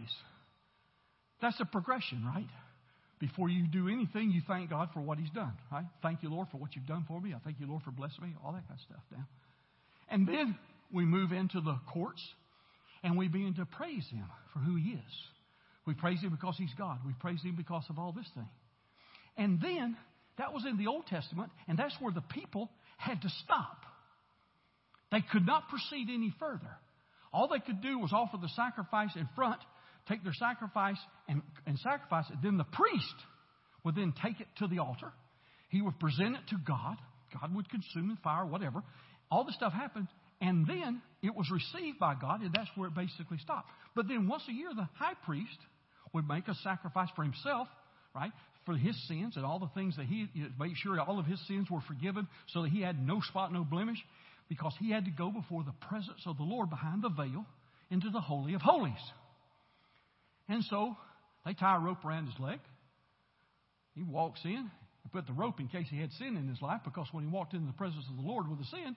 [1.42, 2.50] That's a progression, right?
[3.20, 5.86] Before you do anything, you thank God for what he's done, right?
[6.02, 7.34] Thank you, Lord, for what you've done for me.
[7.34, 9.26] I thank you, Lord, for blessing me, all that kind of stuff now.
[10.10, 10.58] And then
[10.96, 12.22] we move into the courts
[13.04, 15.14] and we begin to praise Him for who He is.
[15.86, 17.00] We praise Him because He's God.
[17.06, 18.50] We praise Him because of all this thing.
[19.38, 19.98] And then,
[20.38, 23.86] that was in the Old Testament, and that's where the people had to stop.
[25.12, 26.78] They could not proceed any further.
[27.32, 29.60] All they could do was offer the sacrifice in front,
[30.08, 32.38] take their sacrifice and, and sacrifice it.
[32.42, 33.16] Then the priest
[33.84, 35.12] would then take it to the altar.
[35.70, 36.96] He would present it to God.
[37.40, 38.84] God would consume in fire, whatever.
[39.30, 40.08] All this stuff happened,
[40.46, 43.70] and then it was received by God, and that's where it basically stopped.
[43.96, 45.58] But then once a year, the high priest
[46.14, 47.68] would make a sacrifice for himself,
[48.14, 48.32] right?
[48.66, 50.28] For his sins and all the things that he
[50.60, 53.64] made sure all of his sins were forgiven so that he had no spot, no
[53.64, 53.98] blemish,
[54.48, 57.46] because he had to go before the presence of the Lord behind the veil
[57.90, 58.94] into the Holy of Holies.
[60.48, 60.96] And so
[61.44, 62.60] they tie a rope around his leg.
[63.96, 64.70] He walks in
[65.04, 67.32] and put the rope in case he had sin in his life, because when he
[67.32, 68.96] walked into the presence of the Lord with a sin,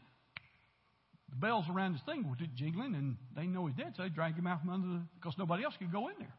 [1.31, 4.39] the bells around his thing were jingling, and they know he's dead, so they dragged
[4.39, 6.35] him out from under the, because nobody else could go in there.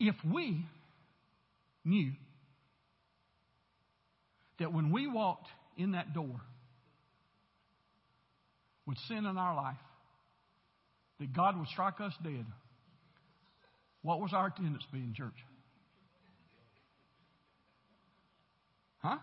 [0.00, 0.64] If we
[1.84, 2.12] knew
[4.58, 6.40] that when we walked in that door
[8.86, 9.76] with sin in our life,
[11.20, 12.46] that God would strike us dead,
[14.02, 15.34] what was our attendance be in church?
[18.98, 19.18] Huh?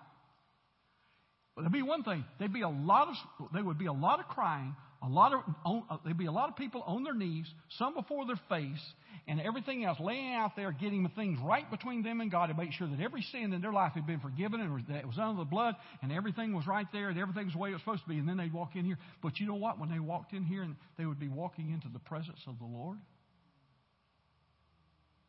[1.57, 2.25] There'd be one thing.
[2.37, 5.41] There'd be a lot of there would be a lot of crying, a lot of
[5.89, 7.45] uh, there'd be a lot of people on their knees,
[7.77, 8.81] some before their face,
[9.25, 12.53] and everything else laying out there, getting the things right between them and God to
[12.53, 15.17] make sure that every sin in their life had been forgiven and that it was
[15.17, 17.81] under the blood, and everything was right there, and everything was the way it was
[17.81, 18.17] supposed to be.
[18.17, 18.97] And then they'd walk in here.
[19.23, 19.79] But you know what?
[19.79, 22.65] When they walked in here, and they would be walking into the presence of the
[22.65, 22.97] Lord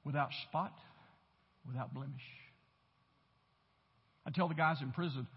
[0.04, 0.72] without spot,
[1.66, 2.14] without blemish.
[4.26, 5.28] I tell the guys in prison,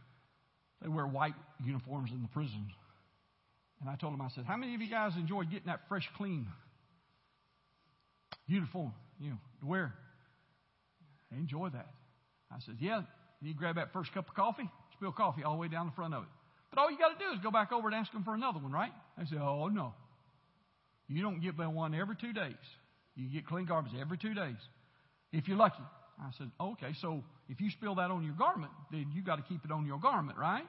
[0.81, 2.71] they wear white uniforms in the prisons.
[3.81, 6.07] And I told them, I said, how many of you guys enjoy getting that fresh,
[6.17, 6.47] clean
[8.47, 9.93] uniform, you know, to wear?
[11.31, 11.87] They enjoy that.
[12.51, 13.03] I said, yeah,
[13.41, 16.13] you grab that first cup of coffee, spill coffee all the way down the front
[16.13, 16.29] of it.
[16.69, 18.59] But all you got to do is go back over and ask them for another
[18.59, 18.91] one, right?
[19.17, 19.93] They say, oh, no.
[21.07, 22.53] You don't get one every two days.
[23.15, 24.55] You get clean garbage every two days,
[25.33, 25.83] if you're lucky.
[26.21, 29.43] I said, okay, so if you spill that on your garment, then you got to
[29.43, 30.65] keep it on your garment, right?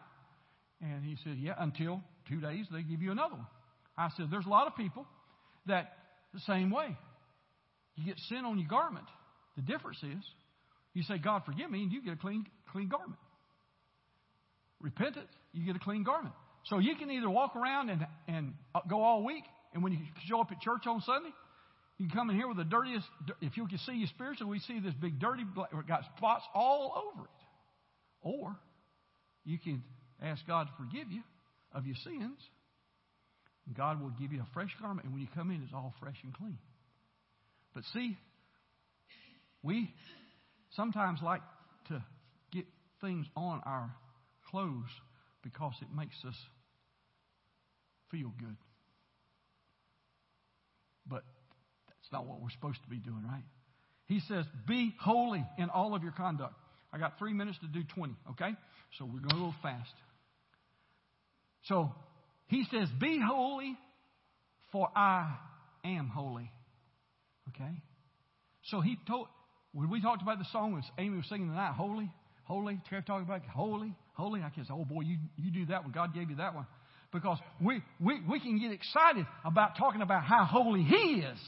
[0.80, 3.46] And he said, yeah, until two days they give you another one.
[3.98, 5.06] I said, there's a lot of people
[5.66, 5.92] that
[6.32, 6.96] the same way.
[7.96, 9.06] You get sin on your garment.
[9.56, 10.24] The difference is
[10.94, 13.18] you say, God, forgive me, and you get a clean, clean garment.
[14.80, 16.34] Repentance, you get a clean garment.
[16.66, 19.44] So you can either walk around and, and uh, go all week,
[19.74, 19.98] and when you
[20.28, 21.30] show up at church on Sunday,
[22.00, 23.04] you can come in here with the dirtiest,
[23.42, 25.44] if you can see you spiritually, we see this big dirty,
[25.86, 27.30] got spots all over it.
[28.22, 28.56] Or
[29.44, 29.82] you can
[30.22, 31.20] ask God to forgive you
[31.74, 32.38] of your sins.
[33.76, 36.16] God will give you a fresh garment, and when you come in, it's all fresh
[36.24, 36.56] and clean.
[37.74, 38.16] But see,
[39.62, 39.92] we
[40.76, 41.42] sometimes like
[41.88, 42.02] to
[42.50, 42.64] get
[43.02, 43.94] things on our
[44.50, 44.88] clothes
[45.42, 46.36] because it makes us
[48.10, 48.56] feel good.
[51.06, 51.24] But
[52.12, 53.44] not what we're supposed to be doing, right?
[54.06, 56.54] He says, Be holy in all of your conduct.
[56.92, 58.50] I got three minutes to do 20, okay?
[58.98, 59.92] So we're going a little fast.
[61.64, 61.94] So
[62.48, 63.76] he says, Be holy,
[64.72, 65.36] for I
[65.84, 66.50] am holy.
[67.50, 67.72] Okay?
[68.64, 69.28] So he told,
[69.72, 72.10] when we talked about the song, as Amy was singing tonight, Holy,
[72.44, 74.40] Holy, Trev talking about Holy, Holy.
[74.40, 75.92] I say, Oh boy, you, you do that one.
[75.92, 76.66] God gave you that one.
[77.12, 81.38] Because we, we, we can get excited about talking about how holy He is.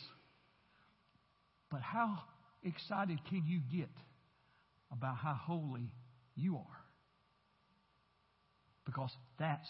[1.73, 2.19] But how
[2.63, 3.89] excited can you get
[4.93, 5.91] about how holy
[6.37, 6.81] you are?
[8.85, 9.67] Because that's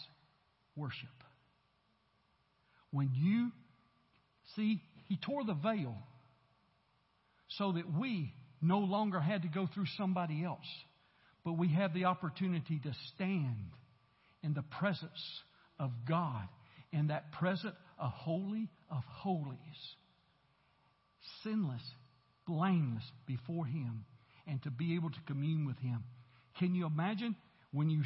[0.75, 1.09] worship.
[2.91, 3.53] When you
[4.57, 5.97] see, he tore the veil
[7.47, 10.67] so that we no longer had to go through somebody else,
[11.45, 13.71] but we have the opportunity to stand
[14.43, 15.43] in the presence
[15.79, 16.49] of God,
[16.93, 19.97] in that present, of holy of holies
[21.43, 21.83] sinless,
[22.47, 24.05] blameless before Him,
[24.47, 26.03] and to be able to commune with Him.
[26.59, 27.37] Can you imagine
[27.73, 28.03] when you,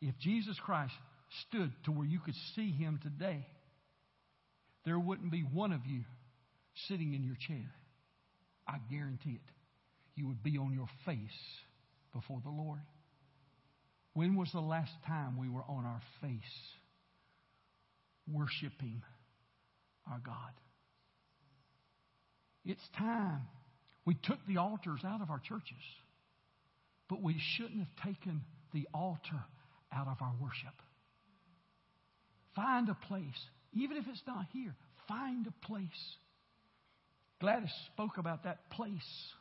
[0.00, 0.94] if Jesus Christ
[1.48, 3.46] stood to where you could see Him today,
[4.84, 6.02] there wouldn't be one of you
[6.88, 7.70] sitting in your chair.
[8.66, 9.52] I guarantee it.
[10.16, 11.16] You would be on your face
[12.12, 12.80] before the Lord.
[14.12, 16.38] When was the last time we were on our face
[18.32, 19.02] worshiping
[20.10, 20.52] our God?
[22.64, 23.42] It's time.
[24.04, 25.82] We took the altars out of our churches,
[27.08, 28.42] but we shouldn't have taken
[28.72, 29.42] the altar
[29.92, 30.74] out of our worship.
[32.54, 34.74] Find a place, even if it's not here,
[35.08, 35.88] find a place.
[37.40, 39.32] Gladys spoke about that place,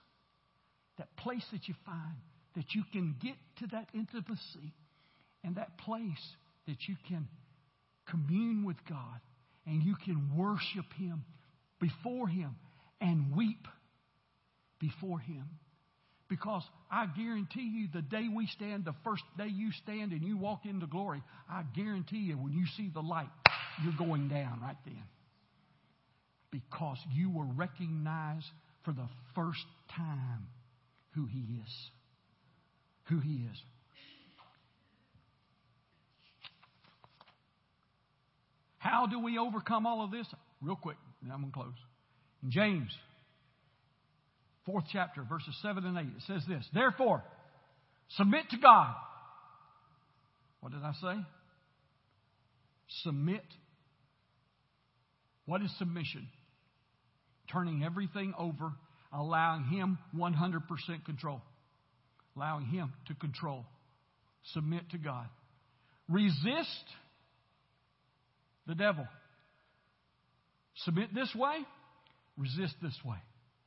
[0.98, 2.16] that place that you find,
[2.56, 4.74] that you can get to that intimacy,
[5.44, 6.36] and that place
[6.68, 7.28] that you can
[8.10, 9.20] commune with God
[9.66, 11.24] and you can worship Him
[11.80, 12.56] before Him
[13.04, 13.68] and weep
[14.80, 15.44] before Him.
[16.30, 20.38] Because I guarantee you, the day we stand, the first day you stand and you
[20.38, 23.30] walk into glory, I guarantee you, when you see the light,
[23.84, 25.04] you're going down right then.
[26.50, 28.44] Because you will recognize
[28.84, 30.48] for the first time
[31.14, 31.74] who He is.
[33.10, 33.58] Who He is.
[38.78, 40.28] How do we overcome all of this?
[40.62, 41.93] Real quick, and I'm going to close.
[42.44, 42.92] In James,
[44.66, 47.24] fourth chapter, verses 7 and 8, it says this Therefore,
[48.10, 48.94] submit to God.
[50.60, 51.26] What did I say?
[53.04, 53.44] Submit.
[55.46, 56.28] What is submission?
[57.52, 58.74] Turning everything over,
[59.14, 61.42] allowing Him 100% control.
[62.36, 63.66] Allowing Him to control.
[64.54, 65.28] Submit to God.
[66.10, 66.86] Resist
[68.68, 69.06] the devil
[70.78, 71.58] submit this way,
[72.38, 73.18] resist this way.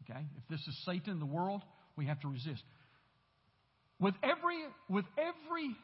[0.05, 0.21] Okay?
[0.37, 1.63] If this is Satan, the world,
[1.97, 2.63] we have to resist.
[3.99, 4.59] With every,
[4.89, 5.75] with every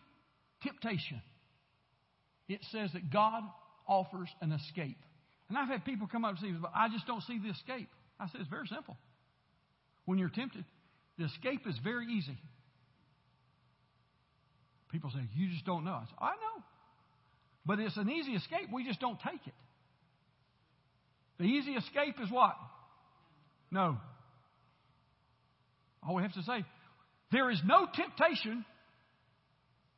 [0.62, 1.22] temptation,
[2.48, 3.42] it says that God
[3.88, 4.98] offers an escape.
[5.48, 7.88] And I've had people come up and say, but I just don't see the escape.
[8.20, 8.96] I said, it's very simple.
[10.04, 10.64] When you're tempted,
[11.18, 12.36] the escape is very easy.
[14.90, 15.92] People say, you just don't know.
[15.92, 16.62] I said, I know.
[17.64, 18.68] But it's an easy escape.
[18.72, 19.54] We just don't take it.
[21.42, 22.54] The easy escape is what?
[23.72, 23.96] No.
[26.06, 26.64] All we have to say,
[27.32, 28.64] there is no temptation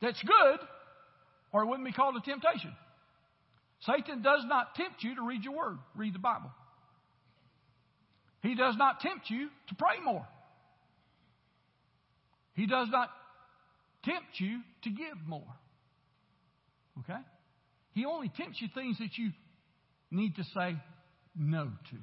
[0.01, 0.59] that's good,
[1.53, 2.72] or it wouldn't be called a temptation.
[3.80, 6.51] Satan does not tempt you to read your word, read the Bible.
[8.40, 10.26] He does not tempt you to pray more.
[12.55, 13.11] He does not
[14.03, 15.55] tempt you to give more.
[17.01, 17.20] Okay?
[17.92, 19.30] He only tempts you things that you
[20.11, 20.76] need to say
[21.37, 21.97] no to.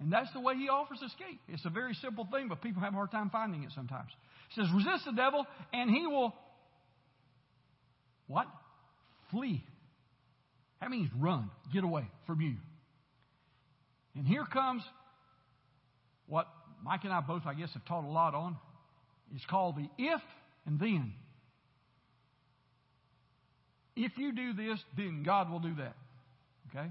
[0.00, 1.40] And that's the way he offers escape.
[1.48, 4.10] It's a very simple thing, but people have a hard time finding it sometimes.
[4.50, 6.34] He says, resist the devil, and he will
[8.28, 8.46] what?
[9.30, 9.64] Flee.
[10.80, 12.54] That means run, get away from you.
[14.14, 14.82] And here comes
[16.26, 16.46] what
[16.84, 18.56] Mike and I both, I guess, have taught a lot on.
[19.34, 20.20] It's called the if
[20.66, 21.12] and then.
[23.96, 25.96] If you do this, then God will do that.
[26.70, 26.88] Okay?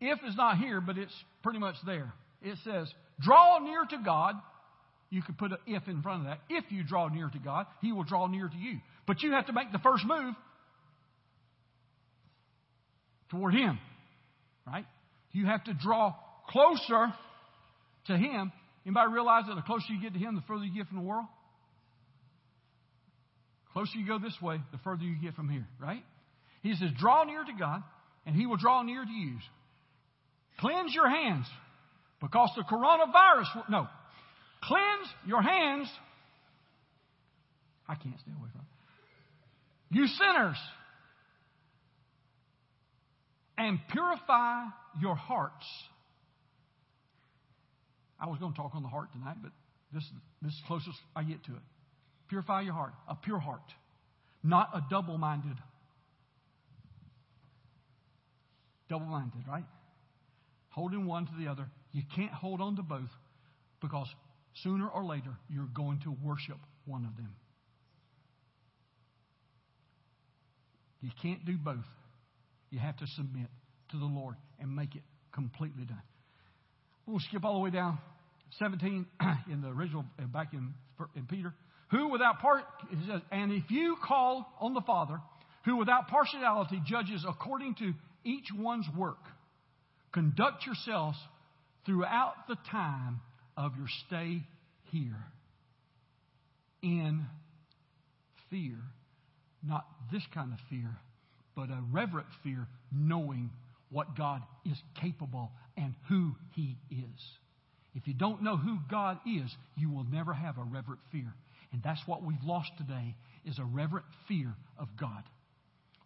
[0.00, 2.12] If is not here, but it's pretty much there.
[2.42, 4.34] It says, draw near to God.
[5.10, 6.40] You could put an if in front of that.
[6.48, 8.78] If you draw near to God, He will draw near to you.
[9.06, 10.34] But you have to make the first move
[13.30, 13.78] toward Him.
[14.66, 14.86] Right?
[15.32, 16.14] You have to draw
[16.48, 17.12] closer
[18.06, 18.52] to Him.
[18.86, 21.04] Anybody realize that the closer you get to Him, the further you get from the
[21.04, 21.26] world?
[23.72, 26.02] Closer you go this way, the further you get from here, right?
[26.62, 27.82] He says, draw near to God,
[28.26, 29.36] and He will draw near to you.
[30.60, 31.46] Cleanse your hands,
[32.20, 33.88] because the coronavirus, no,
[34.62, 35.88] cleanse your hands.
[37.88, 39.98] I can't stay away from it.
[39.98, 40.58] You sinners,
[43.56, 44.64] and purify
[45.00, 45.66] your hearts.
[48.20, 49.52] I was going to talk on the heart tonight, but
[49.94, 50.04] this,
[50.42, 51.62] this is closest I get to it.
[52.28, 53.62] Purify your heart, a pure heart,
[54.44, 55.56] not a double minded.
[58.90, 59.64] Double minded, right?
[60.70, 61.68] Holding one to the other.
[61.92, 63.10] You can't hold on to both
[63.80, 64.08] because
[64.62, 67.34] sooner or later you're going to worship one of them.
[71.00, 71.86] You can't do both.
[72.70, 73.48] You have to submit
[73.90, 75.02] to the Lord and make it
[75.32, 76.02] completely done.
[77.06, 77.98] We'll skip all the way down
[78.58, 79.06] 17
[79.50, 80.74] in the original, uh, back in,
[81.16, 81.54] in Peter.
[81.90, 82.62] Who without part,
[83.08, 85.20] says, and if you call on the Father,
[85.64, 87.92] who without partiality judges according to
[88.24, 89.18] each one's work,
[90.12, 91.18] conduct yourselves
[91.86, 93.20] throughout the time
[93.56, 94.42] of your stay
[94.90, 95.24] here
[96.82, 97.26] in
[98.50, 98.76] fear.
[99.62, 100.96] Not this kind of fear,
[101.54, 103.50] but a reverent fear, knowing
[103.90, 107.20] what God is capable and who He is.
[107.94, 111.34] If you don't know who God is, you will never have a reverent fear.
[111.72, 115.22] And that's what we've lost today is a reverent fear of God.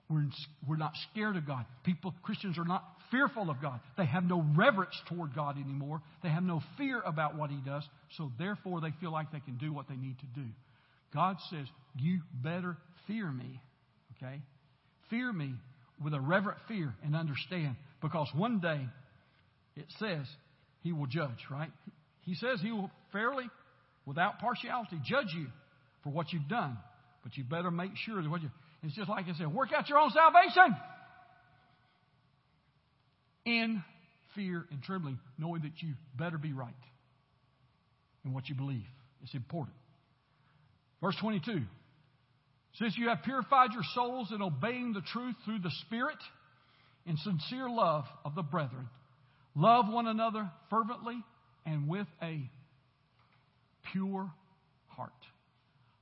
[0.08, 0.32] We're, in,
[0.66, 1.64] we're not scared of God.
[1.84, 3.80] People, Christians are not fearful of God.
[3.96, 6.02] They have no reverence toward God anymore.
[6.22, 7.82] They have no fear about what He does.
[8.16, 10.46] So therefore, they feel like they can do what they need to do.
[11.12, 11.66] God says,
[11.98, 12.76] You better
[13.06, 13.60] fear me.
[14.16, 14.40] Okay?
[15.10, 15.54] Fear me
[16.02, 17.76] with a reverent fear and understand.
[18.02, 18.80] Because one day,
[19.76, 20.26] it says,
[20.82, 21.70] He will judge, right?
[22.22, 23.48] He says He will fairly
[24.06, 25.46] without partiality, judge you
[26.02, 26.76] for what you've done.
[27.22, 28.50] But you better make sure that what you,
[28.82, 30.76] it's just like I said, work out your own salvation
[33.44, 33.82] in
[34.34, 36.74] fear and trembling, knowing that you better be right
[38.24, 38.84] in what you believe.
[39.22, 39.76] It's important.
[41.00, 41.60] Verse 22.
[42.78, 46.18] Since you have purified your souls in obeying the truth through the Spirit
[47.06, 48.88] in sincere love of the brethren,
[49.54, 51.22] love one another fervently
[51.64, 52.50] and with a
[53.92, 54.30] pure
[54.88, 55.12] heart.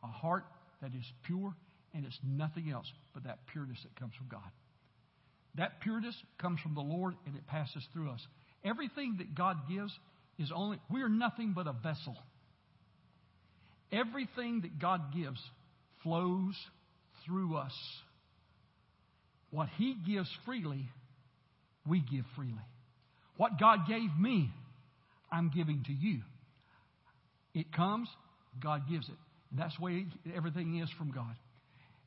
[0.03, 0.45] A heart
[0.81, 1.55] that is pure
[1.95, 4.51] and it's nothing else but that pureness that comes from God.
[5.57, 8.21] That pureness comes from the Lord and it passes through us.
[8.65, 9.93] Everything that God gives
[10.39, 12.17] is only, we are nothing but a vessel.
[13.91, 15.41] Everything that God gives
[16.03, 16.55] flows
[17.27, 17.75] through us.
[19.51, 20.89] What He gives freely,
[21.87, 22.55] we give freely.
[23.37, 24.51] What God gave me,
[25.31, 26.21] I'm giving to you.
[27.55, 28.09] It comes,
[28.63, 29.15] God gives it.
[29.51, 31.35] And that's the way everything is from God.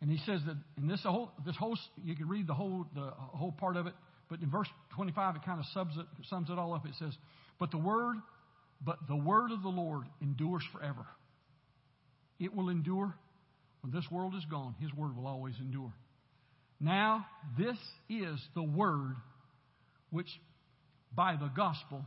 [0.02, 3.12] And he says that in this whole, this whole, you can read the whole, the
[3.18, 3.94] whole part of it,
[4.30, 6.86] but in verse 25 it kind of sums it, sums it all up.
[6.86, 7.16] It says,
[7.60, 8.18] "But the word,
[8.82, 11.06] but the word of the Lord endures forever.
[12.40, 13.16] It will endure
[13.82, 14.76] when this world is gone.
[14.80, 15.94] His word will always endure.
[16.80, 17.26] Now,
[17.58, 17.78] this
[18.10, 19.16] is the word
[20.10, 20.28] which
[21.16, 22.04] by the gospel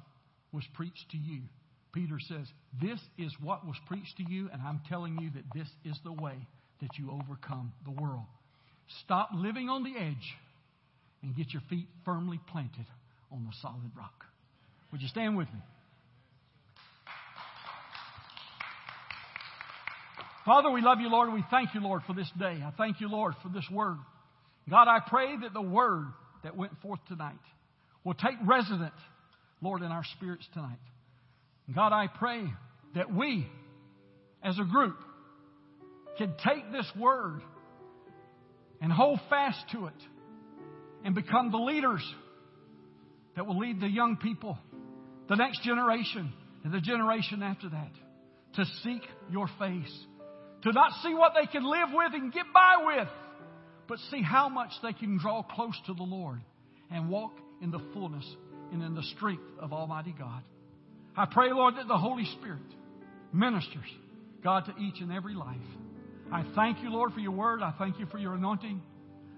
[0.52, 1.42] was preached to you.
[1.92, 2.46] Peter says,
[2.80, 6.12] This is what was preached to you, and I'm telling you that this is the
[6.12, 6.36] way
[6.80, 8.26] that you overcome the world.
[9.04, 10.36] Stop living on the edge
[11.22, 12.86] and get your feet firmly planted
[13.30, 14.24] on the solid rock.
[14.92, 15.60] Would you stand with me?
[20.44, 22.62] Father, we love you, Lord, we thank you, Lord, for this day.
[22.64, 23.98] I thank you, Lord, for this word.
[24.70, 26.06] God, I pray that the word
[26.42, 27.34] that went forth tonight
[28.02, 28.94] will take resident,
[29.60, 30.78] Lord, in our spirits tonight.
[31.74, 32.44] God, I pray
[32.94, 33.46] that we,
[34.42, 34.96] as a group,
[36.18, 37.40] can take this word
[38.80, 39.94] and hold fast to it
[41.04, 42.04] and become the leaders
[43.36, 44.58] that will lead the young people,
[45.28, 46.32] the next generation,
[46.64, 47.90] and the generation after that
[48.54, 50.04] to seek your face,
[50.62, 53.08] to not see what they can live with and get by with,
[53.86, 56.40] but see how much they can draw close to the Lord
[56.90, 58.24] and walk in the fullness
[58.72, 60.42] and in the strength of Almighty God.
[61.16, 62.60] I pray, Lord, that the Holy Spirit
[63.32, 63.88] ministers,
[64.42, 65.56] God, to each and every life.
[66.30, 67.62] I thank you, Lord, for your word.
[67.62, 68.82] I thank you for your anointing.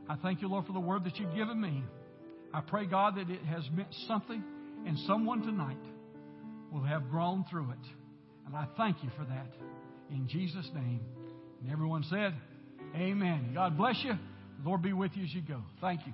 [0.09, 1.85] I thank you, Lord, for the word that you've given me.
[2.53, 4.43] I pray, God, that it has meant something
[4.87, 5.77] and someone tonight
[6.73, 7.89] will have grown through it.
[8.47, 9.47] And I thank you for that.
[10.11, 11.01] In Jesus' name.
[11.63, 12.35] And everyone said,
[12.97, 13.53] Amen.
[13.55, 14.15] God bless you.
[14.63, 15.63] The Lord be with you as you go.
[15.81, 16.13] Thank you.